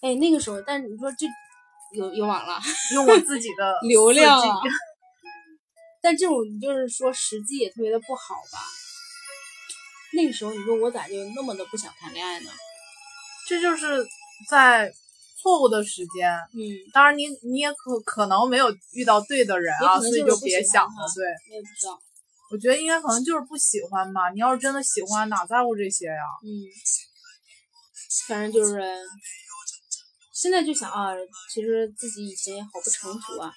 [0.00, 1.26] 哎，那个时候，但是你说这
[1.94, 2.60] 有有网了，
[2.94, 4.60] 用我自己的 流量啊，
[6.02, 8.58] 但这种就是说时机也特别的不好吧。
[10.14, 12.50] 那个时候你说我咋就那么的不想谈恋爱呢？
[13.48, 14.06] 这就是
[14.48, 14.92] 在
[15.40, 16.30] 错误的时间。
[16.54, 16.60] 嗯，
[16.92, 21.06] 当然你，你也可可能没有遇到对的人啊，所以就别想了。
[21.14, 22.00] 对，我也不知道。
[22.52, 24.28] 我觉得应该可能就是不喜欢吧。
[24.34, 26.22] 你要是真的喜欢，哪在乎这些呀？
[26.44, 26.48] 嗯，
[28.28, 28.78] 反正就是
[30.34, 31.12] 现在就想啊，
[31.52, 33.50] 其实自己以前也好不成熟啊，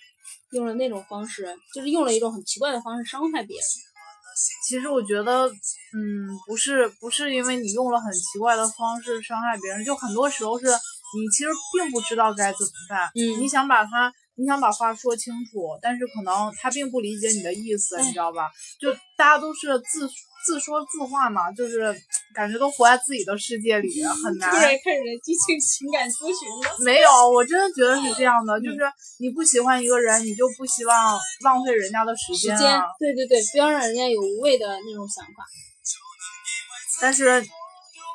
[0.52, 3.66] 用了那种方式，就是用了一种很奇怪的方式伤害别人。
[4.68, 13.10] 其实我觉得，嗯，不是不是因为你用了很奇怪的方式伤害别人，就很多时候是你其实并不知道该怎么办。
[13.16, 18.52] 嗯你想把他，你想把话说清楚，但是可能他并不理解你的意思，你哎知道吧？
[18.80, 20.10] 就大家都是自
[20.46, 21.96] 自说自话嘛，就是
[22.36, 24.52] 感觉都活在自己的世界里，很难。
[24.52, 26.78] 突然开始激情情感咨询了。
[26.84, 28.80] 没有，我真的觉得是这样嗯的，就是
[29.20, 32.58] 你不喜欢一个人，你就不希望浪费人家的时时间
[33.00, 35.44] 对对对，不要让人家有无谓的那种想法。
[37.02, 37.44] 但是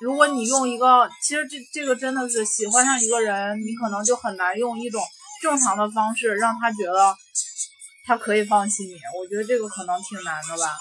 [0.01, 5.03] 如果你用一个，其实这这个真的是喜欢上一个人，你可能就很难用一种
[5.41, 7.17] 正常的方式让他觉得
[8.07, 8.95] 他可以放弃你。
[9.19, 10.77] 我觉得这个可能挺难的吧。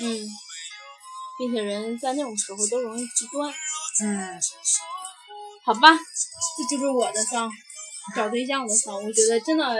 [0.00, 0.26] 嗯，
[1.38, 3.52] 并且人在那种时候都容易极端。
[4.02, 4.40] 嗯，
[5.64, 7.50] 好吧，这就是我的丧，
[8.16, 8.94] 找对象的丧。
[8.94, 9.76] 我觉得真的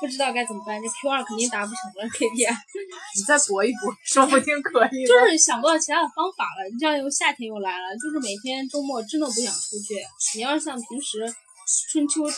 [0.00, 2.50] 不知道该怎么办，这 Q 二肯定达不成了 KPI。
[3.16, 5.06] 你再搏一搏，说不定可以。
[5.06, 6.68] 就是想不到其他的方法了。
[6.72, 9.94] 你像又夏天又来了，就是每天周末真的不想出去。
[10.34, 11.32] 你要是像平时
[11.92, 12.34] 春秋的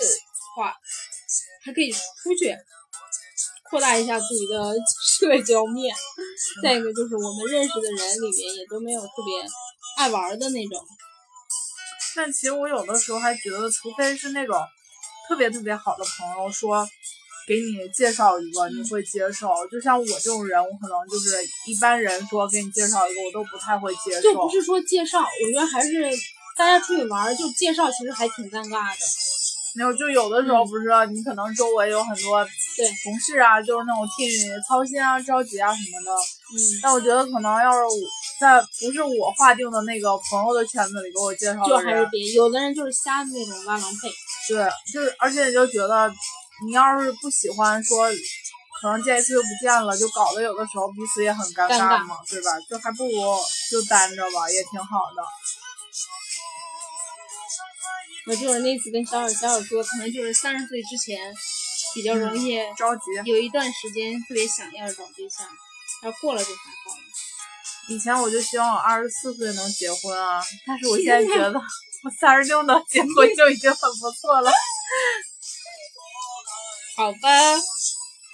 [0.59, 0.74] 话，
[1.64, 2.52] 还可以出去
[3.70, 4.74] 扩大一下自己的
[5.20, 5.94] 社交面。
[6.62, 9.48] 再一个就是我们认识的人里面也都没有特别
[9.98, 10.85] 爱玩的那种。
[12.16, 14.59] 但其实我有的时候还觉得，除非是那种
[15.28, 16.89] 特别特别好的朋友说
[17.47, 19.48] 给你介绍一个，你会接受。
[19.70, 21.36] 就像我这种人，我可能就是
[21.66, 24.20] 一般人说给你介绍一个，我都不太会接受。
[24.20, 26.10] 就不是说介绍，我觉得还是
[26.56, 28.98] 大家出去玩，就介绍其实还挺尴尬的。
[29.74, 36.11] 没有，就有的时候不是、你可能周围有很多嗯对同事啊，就是那种替你操心啊、着急啊什么的。
[36.12, 37.78] 嗯，但我觉得可能要是
[38.40, 44.09] 在不是我划定的那个朋友的圈子里给我介绍就的人，还是别，有的人就是瞎那种拉郎配。
[44.49, 46.11] 对，就是而且你就觉得
[46.66, 48.09] 你要是不喜欢说。
[48.81, 52.53] 可能见一次就不见了，就搞得有的时候彼此也很尴尴尬嘛，对吧？
[52.70, 53.11] 就还不如
[53.73, 55.23] 就单着吧，也挺好的。
[58.28, 61.34] 我就是那次跟小小小小说，可能就是三十岁之前
[61.94, 63.02] 比较容易着急。
[63.24, 65.46] 有一段时间特别想要找对象，
[66.02, 67.02] 然后过了就还好了。
[67.88, 74.52] 以前我就希望我二十四岁能结婚啊，但是我 现在觉得我三十六能结婚就已经很不错了。
[76.96, 77.28] 好吧，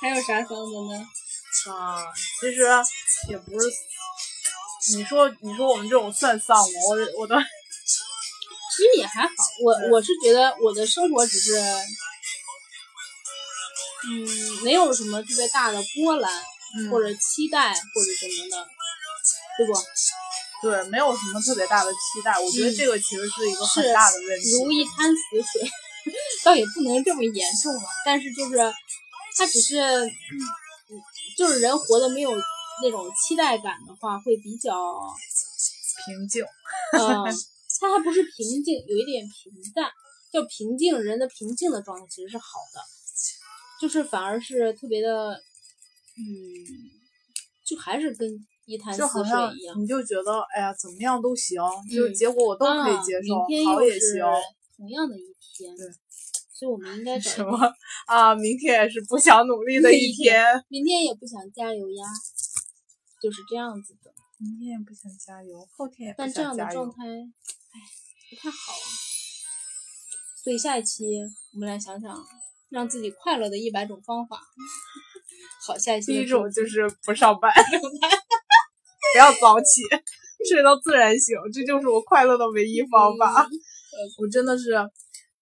[0.00, 0.54] 还有啥想的
[0.92, 1.06] 呢？
[1.70, 2.04] 啊，
[2.40, 2.66] 其实
[3.28, 3.70] 也不是，
[4.96, 6.64] 你说你说我们这种算丧吗？
[6.88, 7.36] 我我都
[8.76, 9.30] 其实也还好，
[9.62, 11.54] 我我是觉得我的生活只是，
[14.08, 16.32] 嗯，没有什么特别大的波澜、
[16.76, 18.68] 嗯或者期待或者什么的，
[19.58, 19.72] 对不？
[20.62, 22.32] 对，没有什么特别大的期待。
[22.40, 24.50] 我觉得嗯这个其实是一个很大的问题。
[24.50, 25.70] 如一滩死水，
[26.42, 28.56] 倒也不能这么严重了，但是就是
[29.36, 30.10] 他只是，嗯
[31.36, 32.32] 就是人活的没有
[32.82, 34.72] 那种期待感的话，会比较，
[36.06, 36.44] 平静，
[36.98, 37.22] 嗯，
[37.80, 39.90] 它还不是平静，有一点平淡，
[40.32, 42.80] 叫平静，人的平静的状态其实是好的，
[43.80, 45.32] 就是反而是特别的，
[46.16, 46.22] 嗯，
[47.64, 48.28] 就还是跟
[48.66, 49.24] 一潭死水
[49.60, 49.80] 一样。
[49.80, 51.60] 你就觉得哎呀怎么样都行，
[51.92, 53.34] 就嗯结果我都可以啊接受，
[53.72, 54.22] 好也行。
[54.76, 55.22] 同样的一
[55.56, 55.86] 天，对，
[56.52, 57.56] 所以我们应该 什么
[58.06, 58.34] 啊？
[58.34, 62.04] 明天也是不想努力的一天，明天也不想加油呀，
[63.22, 64.12] 就是这样子的。
[64.38, 66.86] 明天也不想加油，后天也不但这样想加油。
[66.86, 67.04] 的状态，
[67.74, 67.76] 哎，
[68.30, 68.86] 不太好啊。
[70.42, 71.04] 所以下一期
[71.52, 72.16] 我们来想想
[72.70, 74.40] 让自己快乐的一百种方法。
[75.66, 79.82] 好，下一期第一种就是不 上班，不要早起，
[80.48, 83.44] 睡到自然醒，这就是我快乐的唯一方法。
[83.44, 83.50] 嗯
[84.18, 84.72] 我真的是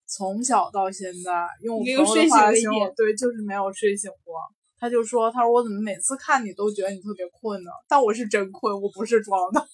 [0.06, 4.34] 从小到现在用我没朋友的有睡醒的一话来形容，对，就是没有睡醒过。
[4.78, 7.70] 他就说：“他说我怎么每次看你都觉得你特别困呢？
[7.88, 9.66] 但我是真困，我不是装的。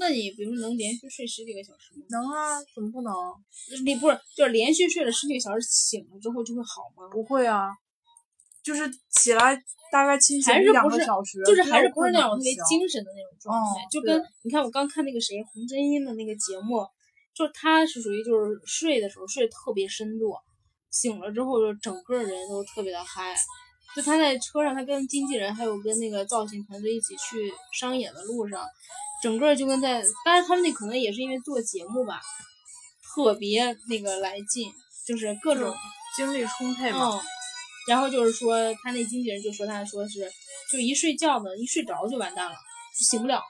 [0.00, 2.06] 那你比如说能连续睡十几个小时吗？
[2.08, 3.12] 能啊，怎么不能？
[3.84, 7.06] 你不是就是连续睡了十几个小时，醒了之后就会好吗？
[7.12, 7.68] 不会啊，
[8.64, 9.54] 就是起来
[9.92, 16.80] 大概清醒还是不是个小时，就是还是不是那种特别精神的那种状态，哦就跟你看我刚看那个谁洪真英的那个节目，
[17.36, 20.34] 就是他是属于就是睡的时候睡得特别深度，
[20.90, 23.36] 醒了之后就整个人都特别的嗨。
[23.94, 28.64] 就他在车上，他跟经纪人还有跟那个造型团队一起去商演的路上，
[29.22, 32.20] 整个就跟在，当然他们那可能也是因为做节目吧，
[33.14, 34.72] 特别那个来劲，
[35.06, 35.74] 就是各种
[36.16, 37.16] 精力充沛嘛。
[37.16, 37.20] 嗯，
[37.88, 40.30] 然后就是说，他那经纪人就说他说是，
[40.70, 42.56] 就一睡觉呢，一睡着就完蛋了，
[42.98, 43.42] 就醒不了。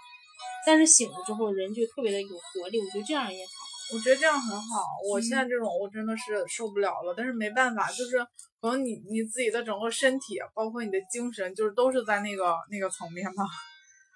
[0.66, 3.52] 但是醒了之后，人就特别的有活力，我觉得这样也好。
[3.92, 4.84] 我觉得这样很好。
[5.10, 8.24] 我现在嗯这种我真的是受不了了，但是没办法，就是
[8.60, 13.44] 可能你你自己的整个身体，包括你的精神，就是都是在那个那个层面吧。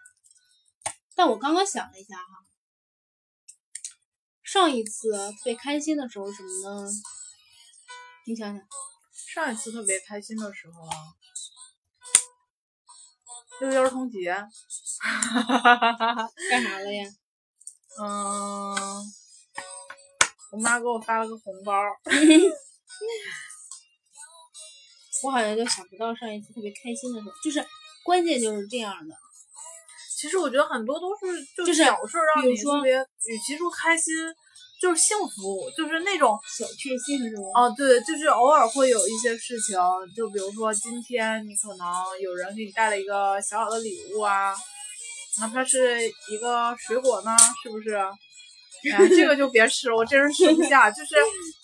[1.17, 2.45] 但我刚刚想了一下哈，
[4.43, 6.49] 上一次特别开心的时候什么
[6.85, 6.91] 呢？
[8.27, 8.67] 你想想，
[9.35, 10.93] 上一次特别开心的时候啊，
[13.61, 14.35] 六一儿童节，
[16.51, 17.07] 干啥了呀？
[18.01, 18.05] 嗯，
[20.51, 21.73] 我妈给我发了个红包，
[25.25, 27.65] 我好像就想不到上一次特别开心的时候，就是
[28.05, 29.15] 关键就是这样的。
[30.21, 34.15] 其实我觉得很多都是就就是小事让你特别，与其说开心，
[34.81, 37.43] 就是幸福，就是那种小确幸是吗？
[37.55, 39.79] 哦，对，就是偶尔会有一些事情，
[40.15, 44.55] 就比如说今天你可能有人给你带了一个小小的礼物啊，
[45.41, 47.99] 哪怕是一个水果呢，是不是？
[48.93, 50.91] 哎，这个就别吃了，我真是吃不下。
[50.91, 51.15] 就是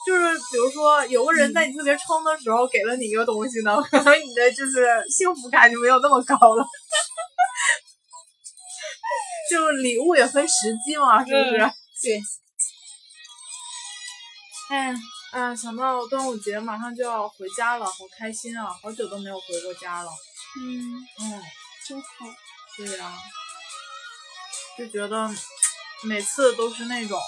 [0.06, 6.64] 就是，比如说有个人在你特别撑的时候给了你一个东西呢，可能你的就是幸福感就没有那么高了。
[9.51, 11.59] 就礼物也分时机嘛，是不是？
[11.59, 11.72] 嗯
[12.02, 12.20] 对。
[14.70, 14.94] 哎，
[15.32, 18.68] 哎，想到端午节马上就要回家了，好开心啊！
[18.82, 20.10] 好久都没有回过家了。
[20.60, 21.42] 嗯，嗯，
[21.86, 22.06] 真好。
[22.76, 23.12] 对呀、
[24.78, 25.28] 就觉得
[26.05, 27.20] 每次都是那种，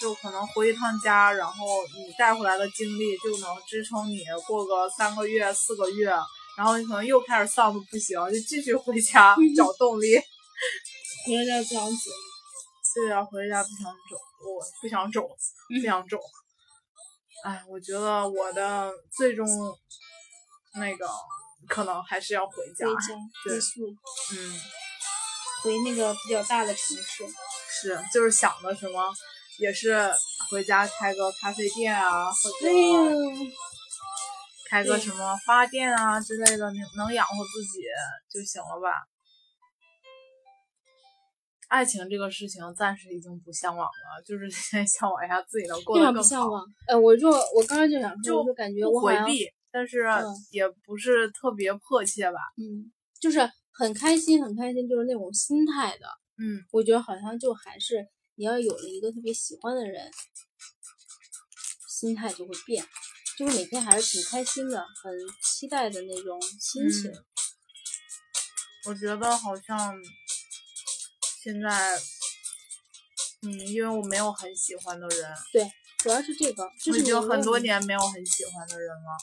[0.00, 6.10] 就可能回一趟家，然后你带回来的经历就能支撑你过个三个月、四个月，
[6.56, 10.16] 然后你可能又开始丧的不行，就继续回家 找动力。
[11.26, 12.10] 回了家不想走。
[12.94, 14.16] 对呀、回家不想走，
[14.46, 15.22] 我不想走，
[15.68, 16.16] 不想走。
[17.44, 19.44] 哎，我觉得我的最终
[20.76, 21.08] 那个
[21.68, 22.86] 可能还是要回家。
[22.86, 23.14] 回家
[23.44, 23.56] 对，
[24.32, 24.60] 嗯，
[25.64, 27.24] 回那个比较大的城市。
[27.76, 29.02] 是，就是想的什么，
[29.58, 30.08] 也是
[30.50, 32.56] 回家开个咖啡店啊，或者
[34.70, 37.82] 开个什么花店啊之类的，能能养活自己
[38.32, 39.04] 就行了吧。
[41.68, 46.22] 爱情这个事情暂时已经不向往了，就是先向往一下自己能过非得更好。
[46.22, 46.64] 常不向往。
[46.86, 52.38] 哎，我就我刚刚就想说，就我就感觉我回避，但是嗯也不是特别迫切吧。
[52.56, 53.40] 嗯，就是
[53.74, 56.06] 很开心，很开心，就是那种心态的。
[56.38, 60.10] 嗯，我觉得好像就还是你要有了一个特别喜欢的人，
[61.88, 62.86] 心态就会变，
[63.36, 67.10] 就是每天还是挺开心的，很期待的那种心情。
[67.10, 67.24] 嗯
[68.86, 69.94] 我觉得好像
[71.42, 71.98] 现在，
[73.40, 79.16] 嗯，因为我没有很喜欢的人，对主要是这个，就我已是你经很多年没有很喜欢的人了，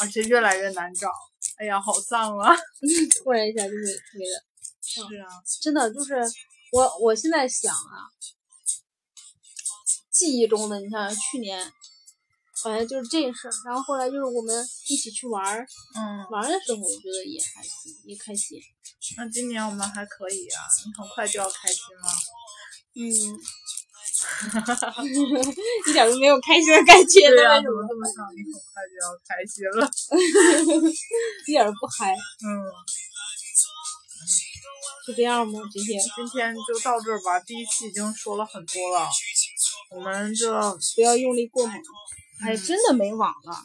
[0.00, 1.10] 而且越来越难找。
[1.56, 2.54] 哎呀，好丧啊！
[3.24, 4.44] 突然一下就是特别的，
[4.82, 5.28] 是啊，
[5.62, 6.14] 真的就是
[6.72, 8.08] 我我现在想啊，
[10.10, 11.72] 记忆中的，你想想去年。
[12.64, 15.64] 好像就是这事儿，然后后来就是我们一起去玩儿，
[15.94, 18.58] 嗯，玩儿的时候我觉得也还行，也开心。
[19.18, 22.08] 那今年我们还可以啊，你很快就要开心了。
[22.96, 23.04] 嗯，
[25.88, 28.24] 一点都没有开心的感觉对呀、了，怎么这么想？
[28.34, 29.84] 你很快就要开心了。
[31.46, 32.14] 一点儿都不嗨。
[32.14, 32.46] 嗯，
[35.06, 35.60] 就这样吗？
[35.72, 39.08] 今天今天就到这儿吧，第一期已经说了很多了，
[39.90, 40.50] 我们这
[40.94, 41.76] 不要用力过猛。
[42.40, 43.64] 哎，真的没网了。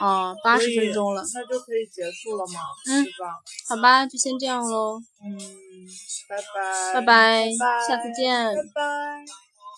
[0.00, 3.06] 啊，八十分钟了，那就可以结束了吗，嗯？
[3.68, 5.38] 好吧，就先这样喽，嗯，
[6.28, 8.54] 拜拜，拜拜拜，下次见。
[8.54, 9.45] 拜拜。